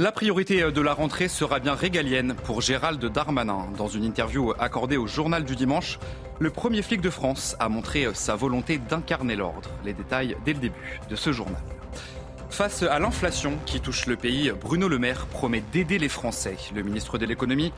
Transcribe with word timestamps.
La 0.00 0.12
priorité 0.12 0.72
de 0.72 0.80
la 0.80 0.94
rentrée 0.94 1.28
sera 1.28 1.60
bien 1.60 1.74
régalienne 1.74 2.34
pour 2.44 2.62
Gérald 2.62 3.04
Darmanin. 3.04 3.66
Dans 3.76 3.88
une 3.88 4.02
interview 4.02 4.54
accordée 4.58 4.96
au 4.96 5.06
journal 5.06 5.44
du 5.44 5.56
dimanche, 5.56 5.98
le 6.38 6.48
premier 6.48 6.80
flic 6.80 7.02
de 7.02 7.10
France 7.10 7.54
a 7.60 7.68
montré 7.68 8.08
sa 8.14 8.34
volonté 8.34 8.78
d'incarner 8.78 9.36
l'ordre. 9.36 9.68
Les 9.84 9.92
détails 9.92 10.38
dès 10.42 10.54
le 10.54 10.58
début 10.58 11.00
de 11.10 11.16
ce 11.16 11.32
journal. 11.32 11.60
Face 12.48 12.82
à 12.82 12.98
l'inflation 12.98 13.58
qui 13.66 13.82
touche 13.82 14.06
le 14.06 14.16
pays, 14.16 14.50
Bruno 14.58 14.88
Le 14.88 14.98
Maire 14.98 15.26
promet 15.26 15.62
d'aider 15.70 15.98
les 15.98 16.08
Français. 16.08 16.56
Le 16.74 16.80
ministre 16.80 17.18
de 17.18 17.26
l'économie 17.26 17.70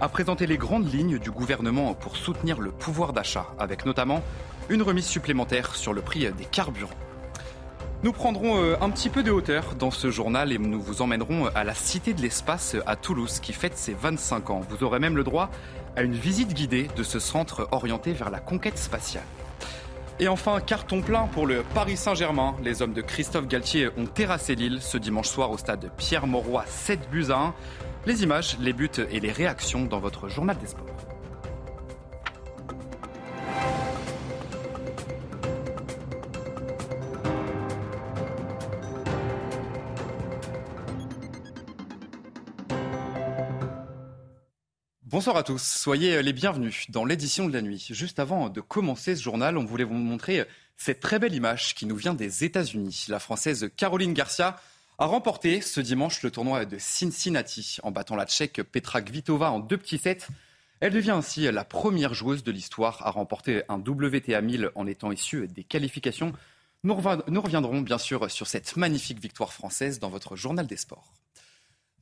a 0.00 0.08
présenté 0.08 0.48
les 0.48 0.58
grandes 0.58 0.92
lignes 0.92 1.20
du 1.20 1.30
gouvernement 1.30 1.94
pour 1.94 2.16
soutenir 2.16 2.58
le 2.58 2.72
pouvoir 2.72 3.12
d'achat, 3.12 3.46
avec 3.56 3.86
notamment 3.86 4.24
une 4.68 4.82
remise 4.82 5.06
supplémentaire 5.06 5.76
sur 5.76 5.92
le 5.92 6.02
prix 6.02 6.28
des 6.32 6.44
carburants. 6.44 6.90
Nous 8.04 8.12
prendrons 8.12 8.62
euh, 8.62 8.76
un 8.80 8.90
petit 8.90 9.08
peu 9.08 9.24
de 9.24 9.32
hauteur 9.32 9.74
dans 9.74 9.90
ce 9.90 10.12
journal 10.12 10.52
et 10.52 10.58
nous 10.58 10.80
vous 10.80 11.02
emmènerons 11.02 11.46
à 11.46 11.64
la 11.64 11.74
Cité 11.74 12.14
de 12.14 12.22
l'Espace 12.22 12.76
à 12.86 12.94
Toulouse 12.94 13.40
qui 13.40 13.52
fête 13.52 13.76
ses 13.76 13.92
25 13.92 14.50
ans. 14.50 14.60
Vous 14.68 14.84
aurez 14.84 15.00
même 15.00 15.16
le 15.16 15.24
droit 15.24 15.50
à 15.96 16.02
une 16.02 16.12
visite 16.12 16.54
guidée 16.54 16.86
de 16.94 17.02
ce 17.02 17.18
centre 17.18 17.66
orienté 17.72 18.12
vers 18.12 18.30
la 18.30 18.38
conquête 18.38 18.78
spatiale. 18.78 19.24
Et 20.20 20.28
enfin, 20.28 20.60
carton 20.60 21.02
plein 21.02 21.26
pour 21.26 21.44
le 21.44 21.64
Paris 21.74 21.96
Saint-Germain. 21.96 22.54
Les 22.62 22.82
hommes 22.82 22.92
de 22.92 23.02
Christophe 23.02 23.48
Galtier 23.48 23.88
ont 23.96 24.06
terrassé 24.06 24.54
Lille 24.54 24.78
ce 24.80 24.96
dimanche 24.96 25.28
soir 25.28 25.50
au 25.50 25.58
stade 25.58 25.90
Pierre-Mauroy, 25.96 26.64
7 26.68 27.10
buts 27.10 27.26
à 27.30 27.38
1. 27.38 27.54
Les 28.06 28.22
images, 28.22 28.58
les 28.60 28.72
buts 28.72 28.90
et 29.10 29.18
les 29.18 29.32
réactions 29.32 29.86
dans 29.86 29.98
votre 29.98 30.28
journal 30.28 30.56
des 30.58 30.68
sports. 30.68 31.07
Bonsoir 45.18 45.36
à 45.36 45.42
tous, 45.42 45.60
soyez 45.60 46.22
les 46.22 46.32
bienvenus 46.32 46.88
dans 46.90 47.04
l'édition 47.04 47.48
de 47.48 47.52
la 47.52 47.60
nuit. 47.60 47.88
Juste 47.90 48.20
avant 48.20 48.50
de 48.50 48.60
commencer 48.60 49.16
ce 49.16 49.22
journal, 49.24 49.58
on 49.58 49.64
voulait 49.64 49.82
vous 49.82 49.94
montrer 49.94 50.44
cette 50.76 51.00
très 51.00 51.18
belle 51.18 51.34
image 51.34 51.74
qui 51.74 51.86
nous 51.86 51.96
vient 51.96 52.14
des 52.14 52.44
États-Unis. 52.44 53.06
La 53.08 53.18
Française 53.18 53.68
Caroline 53.76 54.14
Garcia 54.14 54.60
a 54.96 55.06
remporté 55.06 55.60
ce 55.60 55.80
dimanche 55.80 56.22
le 56.22 56.30
tournoi 56.30 56.66
de 56.66 56.78
Cincinnati 56.78 57.78
en 57.82 57.90
battant 57.90 58.14
la 58.14 58.26
Tchèque 58.26 58.62
Petra 58.62 59.02
Kvitova 59.02 59.50
en 59.50 59.58
deux 59.58 59.76
petits 59.76 59.98
sets. 59.98 60.28
Elle 60.78 60.92
devient 60.92 61.10
ainsi 61.10 61.50
la 61.50 61.64
première 61.64 62.14
joueuse 62.14 62.44
de 62.44 62.52
l'histoire 62.52 63.04
à 63.04 63.10
remporter 63.10 63.64
un 63.68 63.80
WTA 63.80 64.40
1000 64.40 64.70
en 64.76 64.86
étant 64.86 65.10
issue 65.10 65.48
des 65.48 65.64
qualifications. 65.64 66.32
Nous 66.84 66.94
reviendrons 66.94 67.80
bien 67.80 67.98
sûr 67.98 68.30
sur 68.30 68.46
cette 68.46 68.76
magnifique 68.76 69.18
victoire 69.18 69.52
française 69.52 69.98
dans 69.98 70.10
votre 70.10 70.36
journal 70.36 70.68
des 70.68 70.76
sports. 70.76 71.12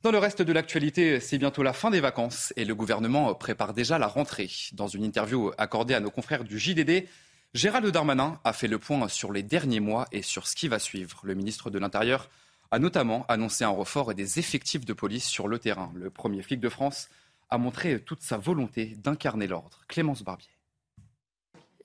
Dans 0.03 0.11
le 0.11 0.19
reste 0.19 0.43
de 0.43 0.53
l'actualité, 0.53 1.19
c'est 1.19 1.39
bientôt 1.39 1.63
la 1.63 1.73
fin 1.73 1.89
des 1.89 1.99
vacances 1.99 2.53
et 2.55 2.65
le 2.65 2.75
gouvernement 2.75 3.33
prépare 3.33 3.73
déjà 3.73 3.97
la 3.97 4.07
rentrée. 4.07 4.49
Dans 4.73 4.87
une 4.87 5.03
interview 5.03 5.51
accordée 5.57 5.95
à 5.95 5.99
nos 5.99 6.11
confrères 6.11 6.43
du 6.43 6.59
JDD, 6.59 7.07
Gérald 7.55 7.87
Darmanin 7.87 8.39
a 8.43 8.53
fait 8.53 8.67
le 8.67 8.77
point 8.77 9.07
sur 9.07 9.33
les 9.33 9.41
derniers 9.41 9.79
mois 9.79 10.05
et 10.11 10.21
sur 10.21 10.45
ce 10.47 10.55
qui 10.55 10.67
va 10.67 10.77
suivre. 10.77 11.19
Le 11.23 11.33
ministre 11.33 11.71
de 11.71 11.79
l'Intérieur 11.79 12.29
a 12.69 12.77
notamment 12.77 13.25
annoncé 13.27 13.63
un 13.63 13.69
renfort 13.69 14.13
des 14.13 14.37
effectifs 14.37 14.85
de 14.85 14.93
police 14.93 15.25
sur 15.25 15.47
le 15.47 15.57
terrain. 15.57 15.91
Le 15.95 16.11
premier 16.11 16.43
flic 16.43 16.59
de 16.59 16.69
France 16.69 17.09
a 17.49 17.57
montré 17.57 17.99
toute 17.99 18.21
sa 18.21 18.37
volonté 18.37 18.93
d'incarner 18.97 19.47
l'ordre. 19.47 19.81
Clémence 19.87 20.21
Barbier. 20.21 20.51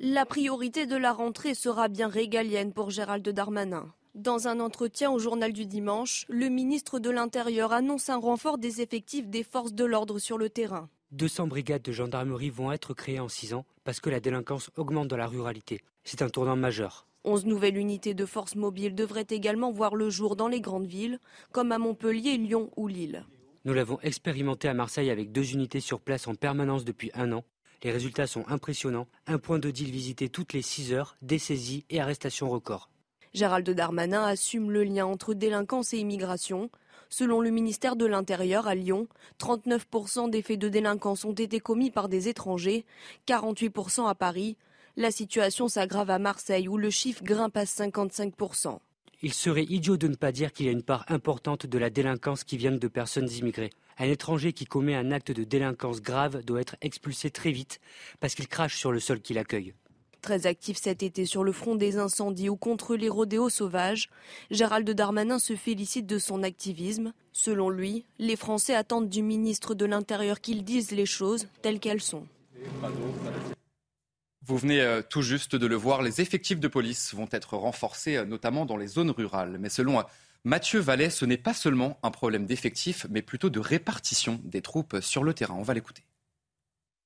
La 0.01 0.27
priorité 0.27 0.85
de 0.85 0.97
la 0.97 1.13
rentrée 1.13 1.55
sera 1.55 1.89
bien 1.89 2.09
régalienne 2.09 2.75
pour 2.75 2.91
Gérald 2.91 3.27
Darmanin. 3.27 3.95
Dans 4.15 4.47
un 4.47 4.61
entretien 4.61 5.11
au 5.11 5.19
journal 5.19 5.55
du 5.55 5.65
dimanche, 5.65 6.27
le 6.29 6.51
ministre 6.51 6.99
de 6.99 7.09
l'Intérieur 7.09 7.73
annonce 7.73 8.11
un 8.11 8.19
renfort 8.19 8.59
des 8.59 8.83
effectifs 8.83 9.27
des 9.27 9.43
forces 9.43 9.73
de 9.73 9.87
l'ordre 9.87 10.19
sur 10.19 10.37
le 10.37 10.51
terrain. 10.51 10.91
200 11.13 11.47
brigades 11.47 11.81
de 11.81 11.93
gendarmerie 11.93 12.51
vont 12.51 12.73
être 12.73 12.93
créées 12.93 13.21
en 13.21 13.31
6 13.31 13.55
ans 13.55 13.65
parce 13.85 14.01
que 14.01 14.11
la 14.11 14.21
délinquance 14.21 14.71
augmente 14.77 15.09
dans 15.09 15.17
la 15.17 15.27
ruralité. 15.27 15.81
C'est 16.05 16.21
un 16.21 16.29
tournant 16.29 16.57
majeur. 16.57 17.07
11 17.25 17.47
nouvelles 17.47 17.79
unités 17.79 18.13
de 18.13 18.27
forces 18.27 18.55
mobiles 18.55 18.95
devraient 18.95 19.27
également 19.31 19.73
voir 19.73 19.95
le 19.95 20.11
jour 20.11 20.37
dans 20.37 20.49
les 20.49 20.61
grandes 20.61 20.87
villes, 20.87 21.19
comme 21.51 21.73
à 21.73 21.79
Montpellier, 21.79 22.37
Lyon 22.37 22.71
ou 22.77 22.89
Lille. 22.89 23.25
Nous 23.65 23.73
l'avons 23.73 23.99
expérimenté 24.03 24.69
à 24.69 24.75
Marseille 24.75 25.09
avec 25.09 25.33
deux 25.33 25.55
unités 25.55 25.81
sur 25.81 26.01
place 26.01 26.29
en 26.29 26.35
permanence 26.35 26.85
depuis 26.85 27.11
un 27.15 27.33
an. 27.33 27.45
Les 27.83 27.91
résultats 27.91 28.27
sont 28.27 28.45
impressionnants. 28.49 29.09
Un 29.27 29.39
point 29.39 29.59
de 29.59 29.71
deal 29.71 29.91
visité 29.91 30.29
toutes 30.29 30.53
les 30.53 30.61
6 30.61 30.93
heures, 30.93 31.17
des 31.23 31.39
saisies 31.39 31.87
et 31.89 31.99
arrestations 31.99 32.51
records. 32.51 32.91
Gérald 33.35 33.69
Darmanin 33.71 34.25
assume 34.25 34.71
le 34.71 34.85
lien 34.85 35.07
entre 35.07 35.33
délinquance 35.33 35.95
et 35.95 35.99
immigration. 35.99 36.71
Selon 37.09 37.41
le 37.41 37.51
ministère 37.51 37.97
de 37.97 38.05
l'Intérieur 38.05 38.67
à 38.67 38.75
Lyon, 38.75 39.07
39% 39.39 40.29
des 40.31 40.43
faits 40.43 40.59
de 40.59 40.69
délinquance 40.69 41.25
ont 41.25 41.33
été 41.33 41.61
commis 41.61 41.91
par 41.91 42.09
des 42.09 42.29
étrangers, 42.29 42.85
48% 43.27 44.07
à 44.07 44.15
Paris. 44.15 44.57
La 44.97 45.11
situation 45.11 45.69
s'aggrave 45.69 46.11
à 46.11 46.19
Marseille 46.19 46.69
où 46.69 46.77
le 46.77 46.91
chiffre 46.91 47.25
grimpe 47.25 47.57
à 47.57 47.65
55%. 47.65 48.79
Il 49.23 49.33
serait 49.33 49.65
idiot 49.65 49.97
de 49.97 50.09
ne 50.09 50.17
pas 50.17 50.33
dire 50.33 50.53
qu'il 50.53 50.67
y 50.67 50.69
a 50.69 50.73
une 50.73 50.83
part 50.83 51.05
importante 51.09 51.67
de 51.67 51.79
la 51.79 51.91
délinquance 51.91 52.45
qui 52.45 52.57
vient 52.57 52.73
de 52.73 52.89
personnes 52.89 53.31
immigrées. 53.31 53.71
Un 53.99 54.07
étranger 54.07 54.53
qui 54.53 54.65
commet 54.65 54.97
un 54.97 55.11
acte 55.11 55.31
de 55.31 55.45
délinquance 55.45 56.03
grave 56.03 56.45
doit 56.45 56.61
être 56.61 56.77
expulsé 56.81 57.31
très 57.31 57.53
vite 57.53 57.81
parce 58.21 58.35
qu'il 58.35 58.49
crache 58.49 58.77
sur 58.77 58.91
le 58.91 59.01
sol 59.01 59.21
qui 59.21 59.33
l'accueille. 59.33 59.75
Très 60.23 60.47
actif 60.47 60.79
cet 60.81 61.03
été 61.03 61.27
sur 61.27 61.43
le 61.43 61.51
front 61.51 61.75
des 61.75 61.99
incendies 61.99 62.49
ou 62.49 62.55
contre 62.55 62.95
les 62.95 63.09
rodéos 63.09 63.49
sauvages, 63.49 64.09
Gérald 64.53 64.89
Darmanin 64.89 65.41
se 65.41 65.57
félicite 65.57 66.07
de 66.07 66.19
son 66.19 66.45
activisme. 66.45 67.13
Selon 67.33 67.71
lui, 67.71 68.05
les 68.21 68.37
Français 68.37 68.77
attendent 68.77 69.09
du 69.09 69.23
ministre 69.23 69.75
de 69.75 69.85
l'Intérieur 69.85 70.41
qu'il 70.41 70.63
dise 70.63 70.93
les 70.93 71.07
choses 71.07 71.49
telles 71.61 71.81
qu'elles 71.81 72.01
sont. 72.01 72.29
Vous 74.47 74.57
venez 74.57 74.81
euh, 74.81 75.03
tout 75.03 75.23
juste 75.23 75.57
de 75.57 75.67
le 75.67 75.75
voir, 75.75 76.03
les 76.03 76.21
effectifs 76.21 76.61
de 76.61 76.69
police 76.69 77.15
vont 77.15 77.29
être 77.33 77.57
renforcés, 77.57 78.17
euh, 78.17 78.25
notamment 78.25 78.65
dans 78.65 78.77
les 78.77 78.87
zones 78.87 79.11
rurales. 79.11 79.57
Mais 79.59 79.71
selon 79.71 79.99
euh, 79.99 80.05
Mathieu 80.45 80.79
Vallet, 80.79 81.11
ce 81.11 81.25
n'est 81.25 81.37
pas 81.37 81.55
seulement 81.55 81.99
un 82.05 82.13
problème 82.13 82.47
d'effectifs, 82.47 83.07
mais 83.11 83.23
plutôt 83.23 83.51
de 83.51 83.59
répartition 83.59 84.41
des 84.45 84.63
troupes 84.63 85.01
sur 85.01 85.25
le 85.25 85.35
terrain. 85.35 85.55
On 85.59 85.63
va 85.63 85.75
l'écouter. 85.75 86.05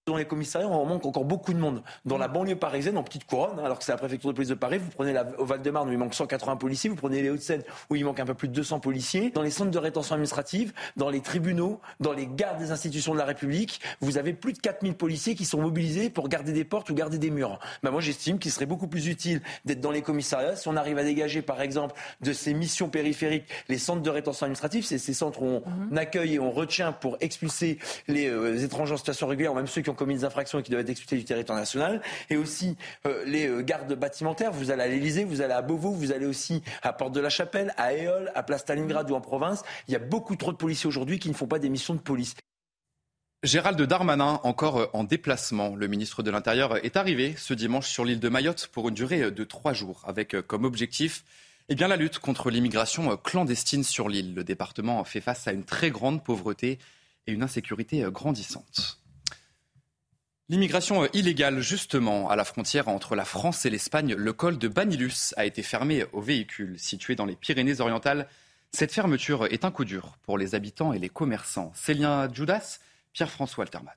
Dans 0.08 0.16
les 0.16 0.24
commissariats, 0.24 0.68
on 0.68 0.86
manque 0.86 1.04
encore 1.04 1.24
beaucoup 1.24 1.52
de 1.52 1.58
monde. 1.58 1.82
Dans 2.04 2.16
la 2.16 2.28
banlieue 2.28 2.54
parisienne, 2.54 2.96
en 2.96 3.02
petite 3.02 3.26
couronne, 3.26 3.58
hein, 3.58 3.64
alors 3.64 3.76
que 3.76 3.84
c'est 3.84 3.90
la 3.90 3.98
préfecture 3.98 4.30
de 4.30 4.36
police 4.36 4.50
de 4.50 4.54
Paris, 4.54 4.78
vous 4.78 4.92
prenez 4.94 5.12
la, 5.12 5.26
au 5.40 5.44
Val-de-Marne 5.44 5.88
où 5.88 5.92
il 5.92 5.98
manque 5.98 6.14
180 6.14 6.54
policiers, 6.58 6.88
vous 6.88 6.94
prenez 6.94 7.22
les 7.22 7.30
Hauts-de-Seine 7.30 7.64
où 7.90 7.96
il 7.96 8.04
manque 8.04 8.20
un 8.20 8.24
peu 8.24 8.34
plus 8.34 8.46
de 8.46 8.52
200 8.52 8.78
policiers. 8.78 9.30
Dans 9.30 9.42
les 9.42 9.50
centres 9.50 9.72
de 9.72 9.78
rétention 9.80 10.14
administrative, 10.14 10.72
dans 10.96 11.10
les 11.10 11.22
tribunaux, 11.22 11.80
dans 11.98 12.12
les 12.12 12.28
gardes 12.28 12.58
des 12.58 12.70
institutions 12.70 13.14
de 13.14 13.18
la 13.18 13.24
République, 13.24 13.80
vous 14.00 14.16
avez 14.16 14.32
plus 14.32 14.52
de 14.52 14.58
4000 14.58 14.94
policiers 14.94 15.34
qui 15.34 15.44
sont 15.44 15.60
mobilisés 15.60 16.08
pour 16.08 16.28
garder 16.28 16.52
des 16.52 16.62
portes 16.62 16.88
ou 16.88 16.94
garder 16.94 17.18
des 17.18 17.30
murs. 17.30 17.58
Ben 17.82 17.90
moi, 17.90 18.00
j'estime 18.00 18.38
qu'il 18.38 18.52
serait 18.52 18.66
beaucoup 18.66 18.86
plus 18.86 19.08
utile 19.08 19.42
d'être 19.64 19.80
dans 19.80 19.90
les 19.90 20.02
commissariats 20.02 20.54
si 20.54 20.68
on 20.68 20.76
arrive 20.76 20.98
à 20.98 21.02
dégager, 21.02 21.42
par 21.42 21.60
exemple, 21.60 21.96
de 22.20 22.32
ces 22.32 22.54
missions 22.54 22.88
périphériques, 22.88 23.48
les 23.68 23.78
centres 23.78 24.02
de 24.02 24.10
rétention 24.10 24.44
administrative, 24.44 24.84
c'est 24.84 24.98
ces 24.98 25.14
centres 25.14 25.42
où 25.42 25.46
on 25.66 25.68
mhm. 25.68 25.98
accueille 25.98 26.34
et 26.34 26.38
on 26.38 26.52
retient 26.52 26.92
pour 26.92 27.16
expulser 27.18 27.80
les 28.06 28.28
euh, 28.28 28.56
étrangers 28.64 28.94
en 28.94 28.98
situation 28.98 29.26
régulière 29.26 29.50
ou 29.50 29.56
même 29.56 29.66
ceux 29.66 29.82
qui 29.82 29.90
ont 29.90 29.95
commis 29.96 30.14
des 30.14 30.24
infractions 30.24 30.58
et 30.58 30.62
qui 30.62 30.70
doivent 30.70 30.82
être 30.82 30.90
expulsés 30.90 31.16
du 31.16 31.24
territoire 31.24 31.58
national, 31.58 32.02
et 32.30 32.36
aussi 32.36 32.76
euh, 33.06 33.24
les 33.24 33.48
euh, 33.48 33.62
gardes 33.62 33.92
bâtimentaires. 33.94 34.52
Vous 34.52 34.70
allez 34.70 34.82
à 34.82 34.86
l'Elysée, 34.86 35.24
vous 35.24 35.40
allez 35.40 35.54
à 35.54 35.62
Beauvau, 35.62 35.90
vous 35.90 36.12
allez 36.12 36.26
aussi 36.26 36.62
à 36.82 36.92
Porte 36.92 37.12
de 37.12 37.20
la 37.20 37.30
Chapelle, 37.30 37.74
à 37.76 37.92
Éole, 37.94 38.30
à 38.34 38.42
Place 38.42 38.60
Stalingrad 38.60 39.10
ou 39.10 39.14
en 39.14 39.20
province. 39.20 39.62
Il 39.88 39.92
y 39.92 39.96
a 39.96 40.00
beaucoup 40.00 40.36
trop 40.36 40.52
de 40.52 40.56
policiers 40.56 40.86
aujourd'hui 40.86 41.18
qui 41.18 41.28
ne 41.28 41.34
font 41.34 41.46
pas 41.46 41.58
des 41.58 41.68
missions 41.68 41.94
de 41.94 42.00
police. 42.00 42.34
Gérald 43.42 43.80
Darmanin, 43.80 44.40
encore 44.44 44.88
en 44.92 45.04
déplacement. 45.04 45.76
Le 45.76 45.86
ministre 45.86 46.22
de 46.22 46.30
l'Intérieur 46.30 46.84
est 46.84 46.96
arrivé 46.96 47.34
ce 47.36 47.54
dimanche 47.54 47.88
sur 47.88 48.04
l'île 48.04 48.18
de 48.18 48.28
Mayotte 48.28 48.68
pour 48.72 48.88
une 48.88 48.94
durée 48.94 49.30
de 49.30 49.44
trois 49.44 49.72
jours, 49.72 50.02
avec 50.06 50.40
comme 50.46 50.64
objectif 50.64 51.22
eh 51.68 51.74
bien, 51.74 51.88
la 51.88 51.96
lutte 51.96 52.20
contre 52.20 52.50
l'immigration 52.50 53.16
clandestine 53.16 53.82
sur 53.82 54.08
l'île. 54.08 54.34
Le 54.34 54.44
département 54.44 55.02
fait 55.02 55.20
face 55.20 55.48
à 55.48 55.52
une 55.52 55.64
très 55.64 55.90
grande 55.90 56.22
pauvreté 56.22 56.78
et 57.26 57.32
une 57.32 57.42
insécurité 57.42 58.04
grandissante. 58.08 59.00
L'immigration 60.48 61.06
illégale, 61.12 61.58
justement, 61.58 62.30
à 62.30 62.36
la 62.36 62.44
frontière 62.44 62.86
entre 62.86 63.16
la 63.16 63.24
France 63.24 63.66
et 63.66 63.70
l'Espagne, 63.70 64.14
le 64.14 64.32
col 64.32 64.58
de 64.58 64.68
Banilus 64.68 65.34
a 65.36 65.44
été 65.44 65.60
fermé 65.64 66.04
aux 66.12 66.20
véhicules 66.20 66.78
situés 66.78 67.16
dans 67.16 67.24
les 67.24 67.34
Pyrénées-Orientales. 67.34 68.28
Cette 68.70 68.92
fermeture 68.92 69.46
est 69.46 69.64
un 69.64 69.72
coup 69.72 69.84
dur 69.84 70.16
pour 70.22 70.38
les 70.38 70.54
habitants 70.54 70.92
et 70.92 71.00
les 71.00 71.08
commerçants. 71.08 71.72
Célien 71.74 72.32
Judas, 72.32 72.78
Pierre-François 73.12 73.64
Altermat. 73.64 73.96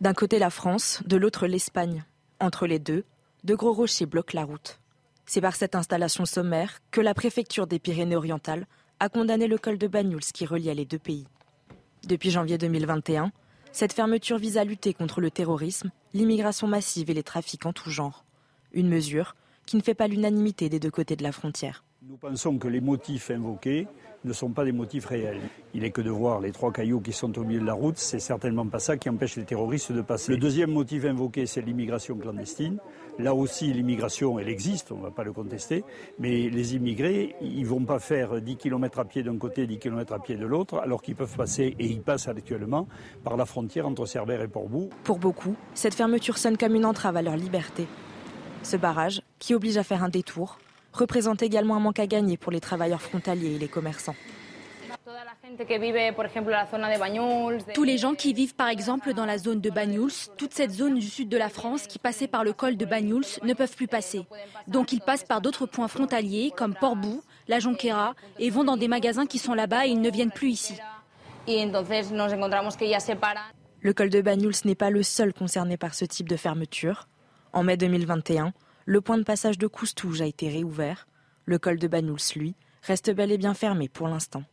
D'un 0.00 0.14
côté 0.14 0.38
la 0.38 0.50
France, 0.50 1.02
de 1.06 1.16
l'autre 1.16 1.48
l'Espagne. 1.48 2.04
Entre 2.38 2.68
les 2.68 2.78
deux, 2.78 3.04
de 3.42 3.56
gros 3.56 3.72
rochers 3.72 4.06
bloquent 4.06 4.38
la 4.38 4.44
route. 4.44 4.78
C'est 5.26 5.40
par 5.40 5.56
cette 5.56 5.74
installation 5.74 6.24
sommaire 6.24 6.78
que 6.92 7.00
la 7.00 7.14
préfecture 7.14 7.66
des 7.66 7.80
Pyrénées-Orientales 7.80 8.66
a 9.00 9.08
condamné 9.08 9.48
le 9.48 9.58
col 9.58 9.76
de 9.76 9.88
Banyuls 9.88 10.20
qui 10.20 10.46
reliait 10.46 10.76
les 10.76 10.84
deux 10.84 11.00
pays. 11.00 11.26
Depuis 12.04 12.30
janvier 12.30 12.58
2021, 12.58 13.32
cette 13.72 13.94
fermeture 13.94 14.36
vise 14.36 14.58
à 14.58 14.64
lutter 14.64 14.92
contre 14.92 15.20
le 15.20 15.30
terrorisme, 15.30 15.90
l'immigration 16.12 16.66
massive 16.66 17.08
et 17.08 17.14
les 17.14 17.22
trafics 17.22 17.64
en 17.64 17.72
tout 17.72 17.90
genre. 17.90 18.24
Une 18.72 18.88
mesure 18.88 19.34
qui 19.64 19.76
ne 19.76 19.82
fait 19.82 19.94
pas 19.94 20.08
l'unanimité 20.08 20.68
des 20.68 20.78
deux 20.78 20.90
côtés 20.90 21.16
de 21.16 21.22
la 21.22 21.32
frontière. 21.32 21.82
Nous 22.08 22.16
pensons 22.16 22.58
que 22.58 22.66
les 22.66 22.80
motifs 22.80 23.30
invoqués 23.30 23.86
ne 24.24 24.32
sont 24.32 24.50
pas 24.50 24.64
des 24.64 24.72
motifs 24.72 25.06
réels. 25.06 25.40
Il 25.72 25.84
est 25.84 25.92
que 25.92 26.00
de 26.00 26.10
voir 26.10 26.40
les 26.40 26.50
trois 26.50 26.72
cailloux 26.72 27.00
qui 27.00 27.12
sont 27.12 27.38
au 27.38 27.44
milieu 27.44 27.60
de 27.60 27.64
la 27.64 27.74
route, 27.74 27.96
c'est 27.96 28.18
certainement 28.18 28.66
pas 28.66 28.80
ça 28.80 28.96
qui 28.96 29.08
empêche 29.08 29.36
les 29.36 29.44
terroristes 29.44 29.92
de 29.92 30.00
passer. 30.02 30.32
Le 30.32 30.38
deuxième 30.38 30.72
motif 30.72 31.04
invoqué, 31.04 31.46
c'est 31.46 31.60
l'immigration 31.60 32.16
clandestine. 32.16 32.78
Là 33.20 33.34
aussi, 33.34 33.72
l'immigration, 33.72 34.40
elle 34.40 34.48
existe, 34.48 34.90
on 34.90 34.96
ne 34.96 35.02
va 35.02 35.12
pas 35.12 35.22
le 35.22 35.32
contester, 35.32 35.84
mais 36.18 36.50
les 36.50 36.74
immigrés, 36.74 37.36
ils 37.40 37.66
vont 37.66 37.84
pas 37.84 38.00
faire 38.00 38.40
10 38.40 38.56
km 38.56 38.98
à 38.98 39.04
pied 39.04 39.22
d'un 39.22 39.38
côté, 39.38 39.68
10 39.68 39.78
km 39.78 40.12
à 40.12 40.18
pied 40.18 40.34
de 40.34 40.44
l'autre, 40.44 40.78
alors 40.78 41.02
qu'ils 41.02 41.14
peuvent 41.14 41.36
passer, 41.36 41.76
et 41.78 41.86
ils 41.86 42.02
passent 42.02 42.26
actuellement, 42.26 42.88
par 43.22 43.36
la 43.36 43.46
frontière 43.46 43.86
entre 43.86 44.06
Cerbère 44.06 44.42
et 44.42 44.48
Portbou. 44.48 44.90
Pour 45.04 45.20
beaucoup, 45.20 45.54
cette 45.74 45.94
fermeture 45.94 46.38
sonne 46.38 46.56
comme 46.56 46.74
une 46.74 46.84
entrave 46.84 47.16
à 47.16 47.22
leur 47.22 47.36
liberté. 47.36 47.86
Ce 48.64 48.76
barrage, 48.76 49.22
qui 49.38 49.54
oblige 49.54 49.76
à 49.76 49.84
faire 49.84 50.02
un 50.02 50.08
détour, 50.08 50.58
représente 50.92 51.42
également 51.42 51.76
un 51.76 51.80
manque 51.80 51.98
à 51.98 52.06
gagner 52.06 52.36
pour 52.36 52.52
les 52.52 52.60
travailleurs 52.60 53.02
frontaliers 53.02 53.54
et 53.54 53.58
les 53.58 53.68
commerçants. 53.68 54.16
Tous 57.74 57.84
les 57.84 57.98
gens 57.98 58.14
qui 58.14 58.32
vivent 58.32 58.54
par 58.54 58.68
exemple 58.68 59.14
dans 59.14 59.26
la 59.26 59.38
zone 59.38 59.60
de 59.60 59.70
Banyuls, 59.70 60.12
toute 60.36 60.54
cette 60.54 60.70
zone 60.70 60.98
du 60.98 61.06
sud 61.06 61.28
de 61.28 61.36
la 61.36 61.48
France 61.48 61.86
qui 61.86 61.98
passait 61.98 62.28
par 62.28 62.44
le 62.44 62.52
col 62.52 62.76
de 62.76 62.84
Banyuls 62.84 63.24
ne 63.42 63.54
peuvent 63.54 63.74
plus 63.74 63.88
passer. 63.88 64.26
Donc 64.68 64.92
ils 64.92 65.00
passent 65.00 65.24
par 65.24 65.40
d'autres 65.40 65.66
points 65.66 65.88
frontaliers 65.88 66.52
comme 66.56 66.74
Portbou, 66.74 67.22
la 67.48 67.58
Jonquera 67.58 68.14
et 68.38 68.50
vont 68.50 68.64
dans 68.64 68.76
des 68.76 68.88
magasins 68.88 69.26
qui 69.26 69.38
sont 69.38 69.54
là-bas 69.54 69.86
et 69.86 69.90
ils 69.90 70.00
ne 70.00 70.10
viennent 70.10 70.30
plus 70.30 70.50
ici. 70.50 70.74
Le 73.84 73.92
col 73.92 74.10
de 74.10 74.20
Banyuls 74.20 74.54
n'est 74.64 74.74
pas 74.74 74.90
le 74.90 75.02
seul 75.02 75.32
concerné 75.32 75.76
par 75.76 75.94
ce 75.94 76.04
type 76.04 76.28
de 76.28 76.36
fermeture. 76.36 77.08
En 77.52 77.64
mai 77.64 77.76
2021, 77.76 78.52
le 78.84 79.00
point 79.00 79.18
de 79.18 79.22
passage 79.22 79.58
de 79.58 79.66
Coustouge 79.66 80.20
a 80.20 80.26
été 80.26 80.48
réouvert. 80.48 81.06
Le 81.44 81.58
col 81.58 81.78
de 81.78 81.88
Banyuls, 81.88 82.36
lui, 82.36 82.54
reste 82.82 83.10
bel 83.10 83.32
et 83.32 83.38
bien 83.38 83.54
fermé 83.54 83.88
pour 83.88 84.08
l'instant. 84.08 84.44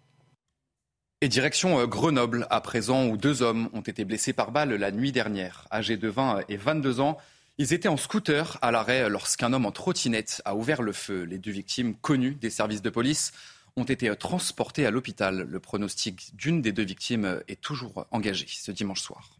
Et 1.21 1.27
direction 1.27 1.79
euh, 1.79 1.85
Grenoble, 1.85 2.47
à 2.49 2.61
présent, 2.61 3.07
où 3.07 3.17
deux 3.17 3.41
hommes 3.41 3.69
ont 3.73 3.81
été 3.81 4.05
blessés 4.05 4.33
par 4.33 4.51
balle 4.51 4.73
la 4.73 4.91
nuit 4.91 5.11
dernière. 5.11 5.67
Âgés 5.71 5.97
de 5.97 6.07
20 6.07 6.41
et 6.47 6.57
22 6.57 7.01
ans, 7.01 7.17
ils 7.57 7.73
étaient 7.73 7.89
en 7.89 7.97
scooter 7.97 8.57
à 8.61 8.71
l'arrêt 8.71 9.09
lorsqu'un 9.09 9.51
homme 9.51 9.65
en 9.65 9.71
trottinette 9.71 10.41
a 10.45 10.55
ouvert 10.55 10.81
le 10.81 10.93
feu. 10.93 11.23
Les 11.23 11.37
deux 11.37 11.51
victimes 11.51 11.95
connues 11.95 12.35
des 12.35 12.49
services 12.49 12.81
de 12.81 12.89
police 12.89 13.33
ont 13.75 13.83
été 13.83 14.15
transportées 14.15 14.85
à 14.85 14.91
l'hôpital. 14.91 15.41
Le 15.41 15.59
pronostic 15.59 16.35
d'une 16.35 16.61
des 16.61 16.71
deux 16.71 16.85
victimes 16.85 17.41
est 17.49 17.59
toujours 17.59 18.07
engagé 18.11 18.45
ce 18.47 18.71
dimanche 18.71 19.01
soir. 19.01 19.38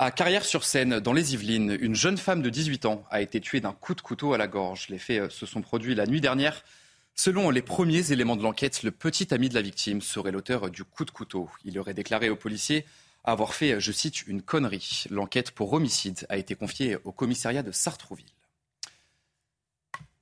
À 0.00 0.12
Carrière-sur-Seine, 0.12 1.00
dans 1.00 1.12
les 1.12 1.34
Yvelines, 1.34 1.76
une 1.80 1.96
jeune 1.96 2.18
femme 2.18 2.40
de 2.40 2.50
18 2.50 2.86
ans 2.86 3.04
a 3.10 3.20
été 3.20 3.40
tuée 3.40 3.60
d'un 3.60 3.72
coup 3.72 3.96
de 3.96 4.00
couteau 4.00 4.32
à 4.32 4.38
la 4.38 4.46
gorge. 4.46 4.88
Les 4.90 4.98
faits 4.98 5.28
se 5.28 5.44
sont 5.44 5.60
produits 5.60 5.96
la 5.96 6.06
nuit 6.06 6.20
dernière 6.20 6.62
Selon 7.16 7.50
les 7.50 7.62
premiers 7.62 8.12
éléments 8.12 8.36
de 8.36 8.44
l'enquête, 8.44 8.84
le 8.84 8.92
petit 8.92 9.34
ami 9.34 9.48
de 9.48 9.54
la 9.54 9.60
victime 9.60 10.00
serait 10.00 10.30
l'auteur 10.30 10.70
du 10.70 10.84
coup 10.84 11.04
de 11.04 11.10
couteau. 11.10 11.50
Il 11.64 11.76
aurait 11.80 11.94
déclaré 11.94 12.30
aux 12.30 12.36
policiers 12.36 12.86
avoir 13.24 13.54
fait, 13.54 13.80
je 13.80 13.90
cite, 13.90 14.24
une 14.28 14.40
connerie. 14.40 15.06
L'enquête 15.10 15.50
pour 15.50 15.72
homicide 15.72 16.24
a 16.28 16.36
été 16.36 16.54
confiée 16.54 16.96
au 17.02 17.10
commissariat 17.10 17.64
de 17.64 17.72
Sartrouville. 17.72 18.24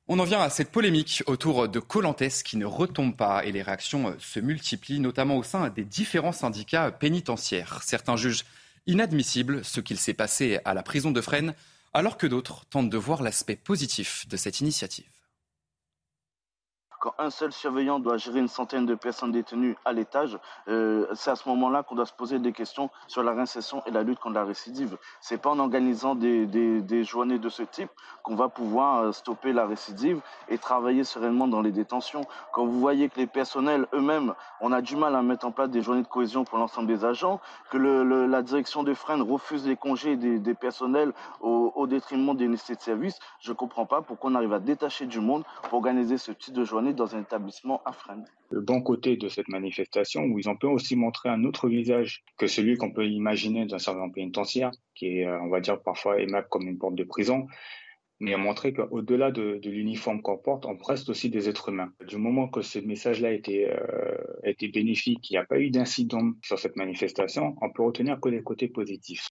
On 0.08 0.18
en 0.18 0.24
vient 0.24 0.40
à 0.40 0.48
cette 0.48 0.72
polémique 0.72 1.22
autour 1.26 1.68
de 1.68 1.80
Colantès 1.80 2.42
qui 2.42 2.56
ne 2.56 2.64
retombe 2.64 3.14
pas 3.14 3.44
et 3.44 3.52
les 3.52 3.60
réactions 3.60 4.16
se 4.18 4.40
multiplient, 4.40 5.00
notamment 5.00 5.36
au 5.36 5.42
sein 5.42 5.68
des 5.68 5.84
différents 5.84 6.32
syndicats 6.32 6.90
pénitentiaires. 6.90 7.82
Certains 7.82 8.16
jugent 8.16 8.46
inadmissible 8.86 9.64
ce 9.64 9.80
qu'il 9.80 9.98
s'est 9.98 10.14
passé 10.14 10.60
à 10.64 10.74
la 10.74 10.82
prison 10.82 11.10
de 11.10 11.20
Fresnes, 11.20 11.54
alors 11.92 12.18
que 12.18 12.26
d'autres 12.26 12.66
tentent 12.66 12.90
de 12.90 12.98
voir 12.98 13.22
l'aspect 13.22 13.56
positif 13.56 14.26
de 14.28 14.36
cette 14.36 14.60
initiative 14.60 15.06
quand 17.00 17.14
un 17.18 17.30
seul 17.30 17.52
surveillant 17.52 17.98
doit 17.98 18.16
gérer 18.16 18.40
une 18.40 18.48
centaine 18.48 18.86
de 18.86 18.94
personnes 18.94 19.32
détenues 19.32 19.76
à 19.84 19.92
l'étage, 19.92 20.38
euh, 20.68 21.06
c'est 21.14 21.30
à 21.30 21.36
ce 21.36 21.48
moment-là 21.48 21.82
qu'on 21.82 21.94
doit 21.94 22.06
se 22.06 22.12
poser 22.12 22.38
des 22.38 22.52
questions 22.52 22.90
sur 23.06 23.22
la 23.22 23.32
réinsertion 23.32 23.82
et 23.86 23.90
la 23.90 24.02
lutte 24.02 24.18
contre 24.18 24.34
la 24.34 24.44
récidive. 24.44 24.96
C'est 25.20 25.40
pas 25.40 25.50
en 25.50 25.58
organisant 25.58 26.14
des, 26.14 26.46
des, 26.46 27.04
journées 27.04 27.38
de 27.38 27.48
ce 27.48 27.62
type 27.62 27.90
qu'on 28.22 28.34
va 28.34 28.48
pouvoir 28.48 29.02
euh, 29.02 29.12
stopper 29.12 29.52
la 29.52 29.66
récidive 29.66 30.20
et 30.48 30.58
travailler 30.58 31.04
sereinement 31.04 31.46
dans 31.46 31.60
les 31.60 31.72
détentions. 31.72 32.22
Quand 32.52 32.64
vous 32.64 32.80
voyez 32.80 33.08
que 33.08 33.18
les 33.18 33.26
personnels 33.26 33.86
eux-mêmes, 33.92 34.34
on 34.60 34.72
a 34.72 34.80
du 34.80 34.96
mal 34.96 35.14
à 35.14 35.22
mettre 35.22 35.46
en 35.46 35.52
place 35.52 35.70
des 35.70 35.82
journées 35.82 36.02
de 36.02 36.08
cohésion 36.08 36.44
pour 36.44 36.58
l'ensemble 36.58 36.88
des 36.88 37.04
agents, 37.04 37.40
que 37.70 37.76
la 37.76 38.42
direction 38.42 38.82
de 38.82 38.94
Fresnes 38.94 39.22
refuse 39.22 39.66
les 39.66 39.76
congés 39.76 40.16
des, 40.16 40.38
des 40.38 40.54
personnels 40.54 41.12
au, 41.40 41.72
au, 41.74 41.86
détriment 41.86 42.34
des 42.34 42.48
nécessités 42.48 42.76
de 42.76 42.82
service, 42.82 43.18
je 43.40 43.52
comprends 43.52 43.86
pas 43.86 44.02
pourquoi 44.02 44.30
on 44.30 44.34
arrive 44.34 44.52
à 44.52 44.58
détacher 44.58 45.06
du 45.06 45.20
monde 45.20 45.44
pour 45.62 45.74
organiser 45.74 46.18
ce 46.18 46.32
type 46.32 46.54
de 46.54 46.64
journée 46.64 46.85
dans 46.92 47.14
un 47.14 47.22
établissement 47.22 47.82
à 47.84 47.92
Fresnes. 47.92 48.26
Le 48.50 48.60
bon 48.60 48.80
côté 48.80 49.16
de 49.16 49.28
cette 49.28 49.48
manifestation, 49.48 50.24
où 50.24 50.38
ils 50.38 50.48
ont 50.48 50.56
pu 50.56 50.66
aussi 50.66 50.96
montrer 50.96 51.28
un 51.28 51.44
autre 51.44 51.68
visage 51.68 52.24
que 52.38 52.46
celui 52.46 52.76
qu'on 52.76 52.92
peut 52.92 53.06
imaginer 53.06 53.66
d'un 53.66 53.78
servant 53.78 54.10
pénitentiaire, 54.10 54.70
qui 54.94 55.18
est, 55.18 55.26
euh, 55.26 55.40
on 55.40 55.48
va 55.48 55.60
dire, 55.60 55.80
parfois 55.80 56.20
aimable 56.20 56.48
comme 56.50 56.68
une 56.68 56.78
porte 56.78 56.94
de 56.94 57.04
prison, 57.04 57.46
mais 58.20 58.34
ont 58.34 58.38
montré 58.38 58.72
qu'au-delà 58.72 59.30
de, 59.30 59.60
l'uniforme 59.64 60.22
qu'on 60.22 60.38
porte, 60.38 60.64
on 60.64 60.76
reste 60.76 61.08
aussi 61.08 61.28
des 61.28 61.48
êtres 61.48 61.68
humains. 61.68 61.92
Du 62.06 62.16
moment 62.16 62.48
que 62.48 62.62
ce 62.62 62.78
message-là 62.78 63.28
a 63.28 63.32
été, 63.32 63.70
euh, 63.70 64.16
été 64.44 64.68
bénéfique, 64.68 65.28
il 65.30 65.34
n'y 65.34 65.38
a 65.38 65.44
pas 65.44 65.58
eu 65.58 65.70
d'incident 65.70 66.32
sur 66.42 66.58
cette 66.58 66.76
manifestation, 66.76 67.56
on 67.60 67.70
peut 67.70 67.82
retenir 67.82 68.18
que 68.20 68.28
les 68.28 68.42
côtés 68.42 68.68
positifs. 68.68 69.28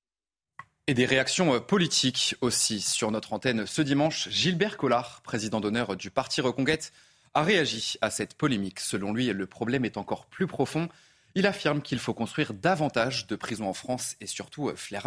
Et 0.87 0.93
des 0.93 1.05
réactions 1.05 1.55
euh, 1.55 1.59
politiques 1.59 2.35
aussi 2.41 2.79
sur 2.79 3.09
notre 3.09 3.33
antenne 3.33 3.65
ce 3.65 3.81
dimanche. 3.81 4.29
Gilbert 4.29 4.77
Collard, 4.77 5.21
président 5.23 5.59
d'honneur 5.59 5.95
du 5.95 6.11
Parti 6.11 6.41
Reconquête, 6.41 6.91
a 7.35 7.43
réagi 7.43 7.97
à 8.01 8.09
cette 8.09 8.33
polémique. 8.33 8.79
Selon 8.79 9.13
lui, 9.13 9.27
le 9.27 9.45
problème 9.45 9.85
est 9.85 9.97
encore 9.97 10.25
plus 10.25 10.47
profond. 10.47 10.89
Il 11.35 11.45
affirme 11.45 11.81
qu'il 11.81 11.99
faut 11.99 12.13
construire 12.13 12.53
davantage 12.53 13.27
de 13.27 13.35
prisons 13.35 13.67
en 13.67 13.73
France 13.73 14.15
et 14.21 14.25
surtout 14.25 14.69
euh, 14.69 14.75
faire 14.75 15.05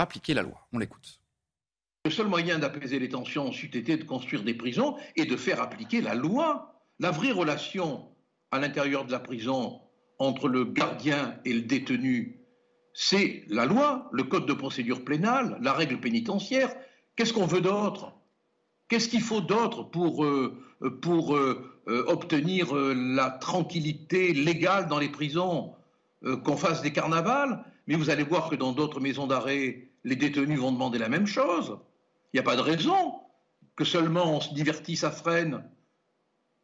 appliquer 0.00 0.34
la 0.34 0.42
loi. 0.42 0.68
On 0.72 0.78
l'écoute. 0.78 1.20
Le 2.04 2.10
seul 2.10 2.28
moyen 2.28 2.58
d'apaiser 2.58 2.98
les 2.98 3.08
tensions 3.08 3.50
c'eût 3.50 3.76
été 3.76 3.96
de 3.96 4.04
construire 4.04 4.42
des 4.42 4.54
prisons 4.54 4.96
et 5.16 5.24
de 5.24 5.36
faire 5.36 5.60
appliquer 5.60 6.02
la 6.02 6.14
loi. 6.14 6.80
La 6.98 7.10
vraie 7.10 7.32
relation 7.32 8.08
à 8.50 8.58
l'intérieur 8.58 9.06
de 9.06 9.12
la 9.12 9.20
prison 9.20 9.80
entre 10.18 10.48
le 10.48 10.66
gardien 10.66 11.38
et 11.46 11.52
le 11.54 11.62
détenu, 11.62 12.40
c'est 12.92 13.44
la 13.48 13.64
loi, 13.64 14.10
le 14.12 14.24
code 14.24 14.46
de 14.46 14.52
procédure 14.52 15.02
pénale, 15.02 15.56
la 15.62 15.72
règle 15.72 15.98
pénitentiaire. 15.98 16.74
Qu'est-ce 17.16 17.32
qu'on 17.32 17.46
veut 17.46 17.62
d'autre? 17.62 18.19
Qu'est-ce 18.90 19.08
qu'il 19.08 19.22
faut 19.22 19.40
d'autre 19.40 19.84
pour, 19.84 20.24
euh, 20.24 20.58
pour 21.00 21.36
euh, 21.36 21.80
euh, 21.86 22.04
obtenir 22.08 22.74
la 22.74 23.30
tranquillité 23.30 24.32
légale 24.34 24.88
dans 24.88 24.98
les 24.98 25.08
prisons 25.08 25.74
Qu'on 26.44 26.56
fasse 26.56 26.82
des 26.82 26.92
carnavals? 26.92 27.64
Mais 27.86 27.94
vous 27.94 28.10
allez 28.10 28.24
voir 28.24 28.50
que 28.50 28.56
dans 28.56 28.72
d'autres 28.72 29.00
maisons 29.00 29.28
d'arrêt, 29.28 29.88
les 30.02 30.16
détenus 30.16 30.58
vont 30.58 30.72
demander 30.72 30.98
la 30.98 31.08
même 31.08 31.28
chose. 31.28 31.78
Il 32.32 32.36
n'y 32.36 32.40
a 32.40 32.42
pas 32.42 32.56
de 32.56 32.62
raison 32.62 33.14
que 33.76 33.84
seulement 33.84 34.36
on 34.36 34.40
se 34.40 34.52
divertisse 34.52 35.04
à 35.04 35.12
Fresnes. 35.12 35.64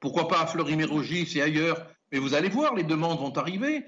Pourquoi 0.00 0.26
pas 0.26 0.40
à 0.40 0.46
Fleury-Mérogis 0.46 1.38
et 1.38 1.42
ailleurs 1.42 1.86
Mais 2.10 2.18
vous 2.18 2.34
allez 2.34 2.48
voir, 2.48 2.74
les 2.74 2.82
demandes 2.82 3.20
vont 3.20 3.32
arriver. 3.38 3.84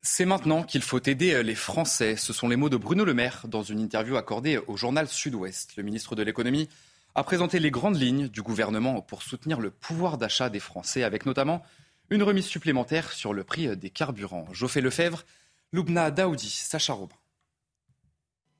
C'est 0.00 0.26
maintenant 0.26 0.62
qu'il 0.62 0.82
faut 0.82 1.02
aider 1.02 1.42
les 1.42 1.56
Français. 1.56 2.14
Ce 2.14 2.32
sont 2.32 2.48
les 2.48 2.56
mots 2.56 2.70
de 2.70 2.76
Bruno 2.76 3.04
Le 3.04 3.14
Maire 3.14 3.46
dans 3.48 3.64
une 3.64 3.80
interview 3.80 4.16
accordée 4.16 4.58
au 4.68 4.76
journal 4.76 5.08
Sud-Ouest. 5.08 5.76
Le 5.76 5.82
ministre 5.82 6.14
de 6.14 6.22
l'économie 6.22 6.68
a 7.18 7.24
présenté 7.24 7.58
les 7.58 7.72
grandes 7.72 8.00
lignes 8.00 8.28
du 8.28 8.42
gouvernement 8.42 9.02
pour 9.02 9.22
soutenir 9.22 9.58
le 9.58 9.72
pouvoir 9.72 10.18
d'achat 10.18 10.50
des 10.50 10.60
Français, 10.60 11.02
avec 11.02 11.26
notamment 11.26 11.64
une 12.10 12.22
remise 12.22 12.46
supplémentaire 12.46 13.10
sur 13.10 13.34
le 13.34 13.42
prix 13.42 13.76
des 13.76 13.90
carburants. 13.90 14.46
Geoffrey 14.52 14.80
Lefebvre 14.80 15.24
Loubna 15.72 16.12
Daoudi, 16.12 16.48
Sacha 16.48 16.92
Robin. 16.92 17.16